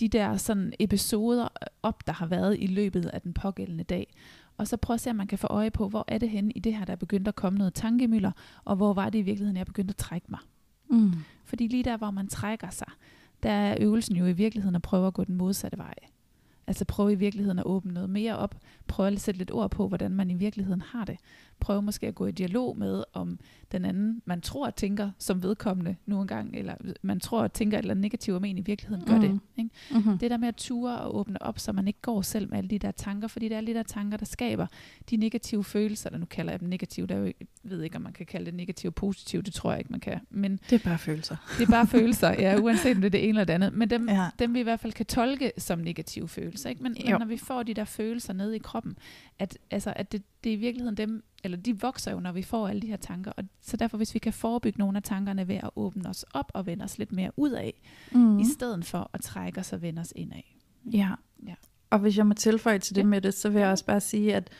[0.00, 1.48] de der sådan episoder
[1.82, 4.14] op, der har været i løbet af den pågældende dag.
[4.56, 6.52] Og så prøve at se, om man kan få øje på, hvor er det henne
[6.52, 8.32] i det her, der er begyndt at komme noget tankemøller,
[8.64, 10.40] og hvor var det i virkeligheden, jeg begyndte at trække mig.
[10.90, 11.12] Mm.
[11.44, 12.88] Fordi lige der, hvor man trækker sig,
[13.42, 15.94] der er øvelsen jo i virkeligheden at prøve at gå den modsatte vej.
[16.66, 18.54] Altså prøve i virkeligheden at åbne noget mere op.
[18.86, 21.16] Prøve at sætte lidt ord på, hvordan man i virkeligheden har det.
[21.62, 23.38] Prøve måske at gå i dialog med, om
[23.72, 27.82] den anden, man tror tænker som vedkommende nu engang, eller man tror at tænker et
[27.82, 29.20] eller andet negativt om en i virkeligheden, gør mm.
[29.20, 29.40] det.
[29.58, 29.70] Ikke?
[29.90, 30.18] Mm-hmm.
[30.18, 32.70] Det der med at ture og åbne op, så man ikke går selv med alle
[32.70, 34.66] de der tanker, fordi det er alle de der tanker, der skaber
[35.10, 37.06] de negative følelser, der nu kalder jeg dem negative.
[37.06, 39.70] Der er jeg ved ikke, om man kan kalde det negative og positive, det tror
[39.70, 40.20] jeg ikke, man kan.
[40.30, 41.36] Men det er bare følelser.
[41.58, 43.72] Det er bare følelser, ja, uanset om det er det ene eller det andet.
[43.72, 44.28] Men dem, ja.
[44.38, 46.70] dem vi i hvert fald kan tolke som negative følelser.
[46.70, 46.82] Ikke?
[46.82, 48.96] Men, men når vi får de der følelser nede i kroppen,
[49.38, 52.42] at, altså, at det, det er i virkeligheden dem, eller de vokser jo, når vi
[52.42, 53.32] får alle de her tanker.
[53.36, 56.50] Og så derfor, hvis vi kan forebygge nogle af tankerne ved at åbne os op
[56.54, 57.74] og vende os lidt mere ud af,
[58.12, 58.38] mm.
[58.38, 60.56] i stedet for at trække os og vende os ind af.
[60.92, 61.10] Ja.
[61.46, 61.54] ja.
[61.90, 63.06] Og hvis jeg må tilføje til det ja.
[63.06, 64.50] med det, så vil jeg også bare sige, at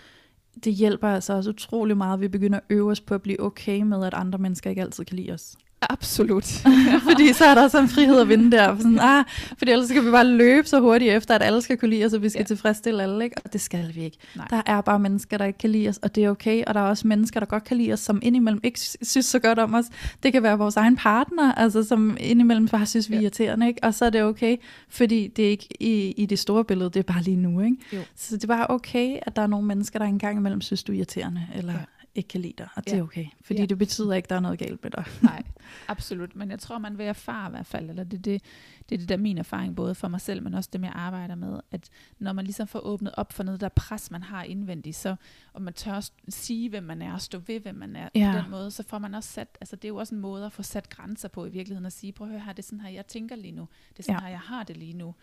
[0.64, 3.40] det hjælper altså også utrolig meget, at vi begynder at øve os på at blive
[3.40, 5.56] okay med, at andre mennesker ikke altid kan lide os.
[5.90, 6.44] Absolut.
[7.08, 8.76] fordi så er der sådan en frihed at vinde der.
[8.76, 9.24] Sådan, ah,
[9.58, 12.12] fordi ellers skal vi bare løbe så hurtigt efter, at alle skal kunne lide os,
[12.12, 12.44] og vi skal ja.
[12.44, 13.24] tilfredsstille alle.
[13.24, 13.36] Ikke?
[13.44, 14.18] Og det skal vi ikke.
[14.36, 14.46] Nej.
[14.50, 16.64] Der er bare mennesker, der ikke kan lide os, og det er okay.
[16.66, 19.38] Og der er også mennesker, der godt kan lide os, som indimellem ikke synes så
[19.38, 19.84] godt om os.
[20.22, 23.22] Det kan være vores egen partner, altså, som indimellem bare synes, vi er ja.
[23.22, 23.68] irriterende.
[23.68, 23.84] Ikke?
[23.84, 24.56] Og så er det okay,
[24.88, 27.60] fordi det er ikke i, i det store billede, det er bare lige nu.
[27.60, 27.76] Ikke?
[27.92, 28.00] Jo.
[28.16, 30.92] Så det er bare okay, at der er nogle mennesker, der engang imellem synes, du
[30.92, 31.46] er irriterende.
[31.54, 31.78] Eller, ja
[32.14, 32.98] ikke kan lide dig, og det ja.
[32.98, 33.26] er okay.
[33.40, 33.66] Fordi ja.
[33.66, 35.04] det betyder ikke, at der er noget galt med dig.
[35.22, 35.42] Nej,
[35.88, 36.36] absolut.
[36.36, 38.42] Men jeg tror, man vil erfare i hvert fald, eller det, det,
[38.88, 41.34] det er det der min erfaring, både for mig selv, men også det, jeg arbejder
[41.34, 41.88] med, at
[42.18, 45.16] når man ligesom får åbnet op for noget, der pres, man har indvendigt, så,
[45.52, 48.32] og man tør sige, hvem man er, og stå ved, hvem man er ja.
[48.32, 50.46] på den måde, så får man også sat, altså det er jo også en måde
[50.46, 52.66] at få sat grænser på i virkeligheden, at sige, prøv at høre her, det er
[52.66, 54.24] sådan her, jeg tænker lige nu, det er sådan ja.
[54.24, 55.14] her, jeg har det lige nu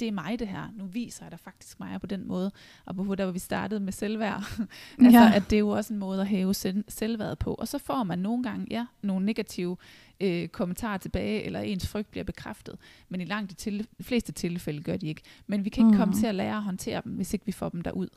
[0.00, 0.68] det er mig det her.
[0.74, 2.52] Nu viser jeg dig faktisk mig på den måde.
[2.84, 4.42] Og på der hvor vi startede med selvværd.
[5.04, 5.32] altså, ja.
[5.34, 7.54] at det er jo også en måde at hæve selv, selvværd på.
[7.54, 9.76] Og så får man nogle gange, ja, nogle negative
[10.20, 12.78] øh, kommentarer tilbage, eller ens frygt bliver bekræftet.
[13.08, 15.22] Men i langt de, til, de fleste tilfælde gør de ikke.
[15.46, 15.98] Men vi kan ikke mm.
[15.98, 18.08] komme til at lære at håndtere dem, hvis ikke vi får dem derud.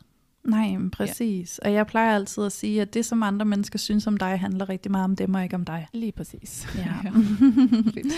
[0.48, 1.60] Nej, men præcis.
[1.64, 1.70] Ja.
[1.70, 4.70] Og jeg plejer altid at sige, at det, som andre mennesker synes om dig, handler
[4.70, 5.88] rigtig meget om dem og ikke om dig.
[5.94, 6.68] Lige præcis.
[6.76, 6.82] Ja.
[7.04, 7.10] ja.
[7.10, 8.14] Fedt.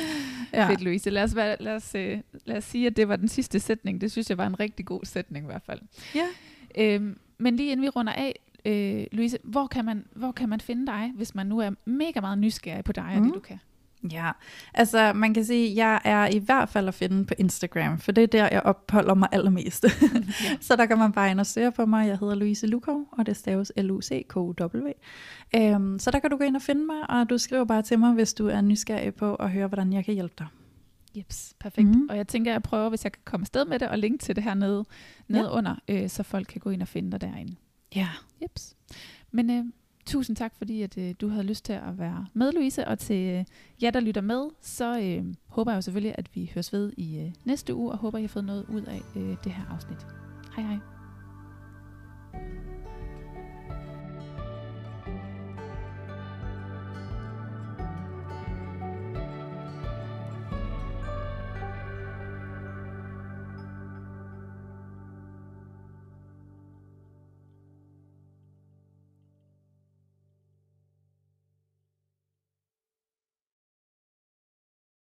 [0.54, 0.70] Ja.
[0.70, 1.10] Fedt, Louise.
[1.10, 4.02] Lad os, lad, os, øh, lad os sige, at det var den sidste sætning.
[4.02, 5.80] Det synes jeg var en rigtig god sætning i hvert fald.
[6.16, 6.26] Ja.
[6.78, 10.60] Øhm, men lige inden vi runder af, øh, Louise, hvor kan, man, hvor kan man
[10.60, 13.24] finde dig, hvis man nu er mega meget nysgerrig på dig og mm.
[13.24, 13.60] det, du kan?
[14.12, 14.32] Ja,
[14.74, 18.12] altså man kan sige, at jeg er i hvert fald at finde på Instagram, for
[18.12, 19.84] det er der, jeg opholder mig allermest.
[20.43, 20.58] ja.
[20.62, 22.08] så der kan man bare ind og søge på mig.
[22.08, 24.91] Jeg hedder Louise Lukov, og det staves l u c k w
[25.58, 28.00] Um, så der kan du gå ind og finde mig, og du skriver bare til
[28.00, 30.47] mig, hvis du er nysgerrig på at høre, hvordan jeg kan hjælpe dig.
[31.16, 31.88] Jeps, perfekt.
[31.88, 32.08] Mm.
[32.10, 34.18] Og jeg tænker, at jeg prøver, hvis jeg kan komme afsted med det, og linke
[34.18, 34.86] til det her nede,
[35.28, 35.58] nede ja.
[35.58, 37.56] under, øh, så folk kan gå ind og finde dig derinde.
[37.95, 38.08] Ja.
[38.41, 38.76] Jeps.
[39.32, 39.66] Men øh,
[40.10, 42.88] Tusind tak, fordi at, øh, du havde lyst til at være med, Louise.
[42.88, 43.45] Og til øh,
[43.82, 47.20] jer, der lytter med, så øh, håber jeg jo selvfølgelig, at vi høres ved i
[47.20, 50.07] øh, næste uge, og håber, I har fået noget ud af øh, det her afsnit.
[50.55, 50.89] Hej hej.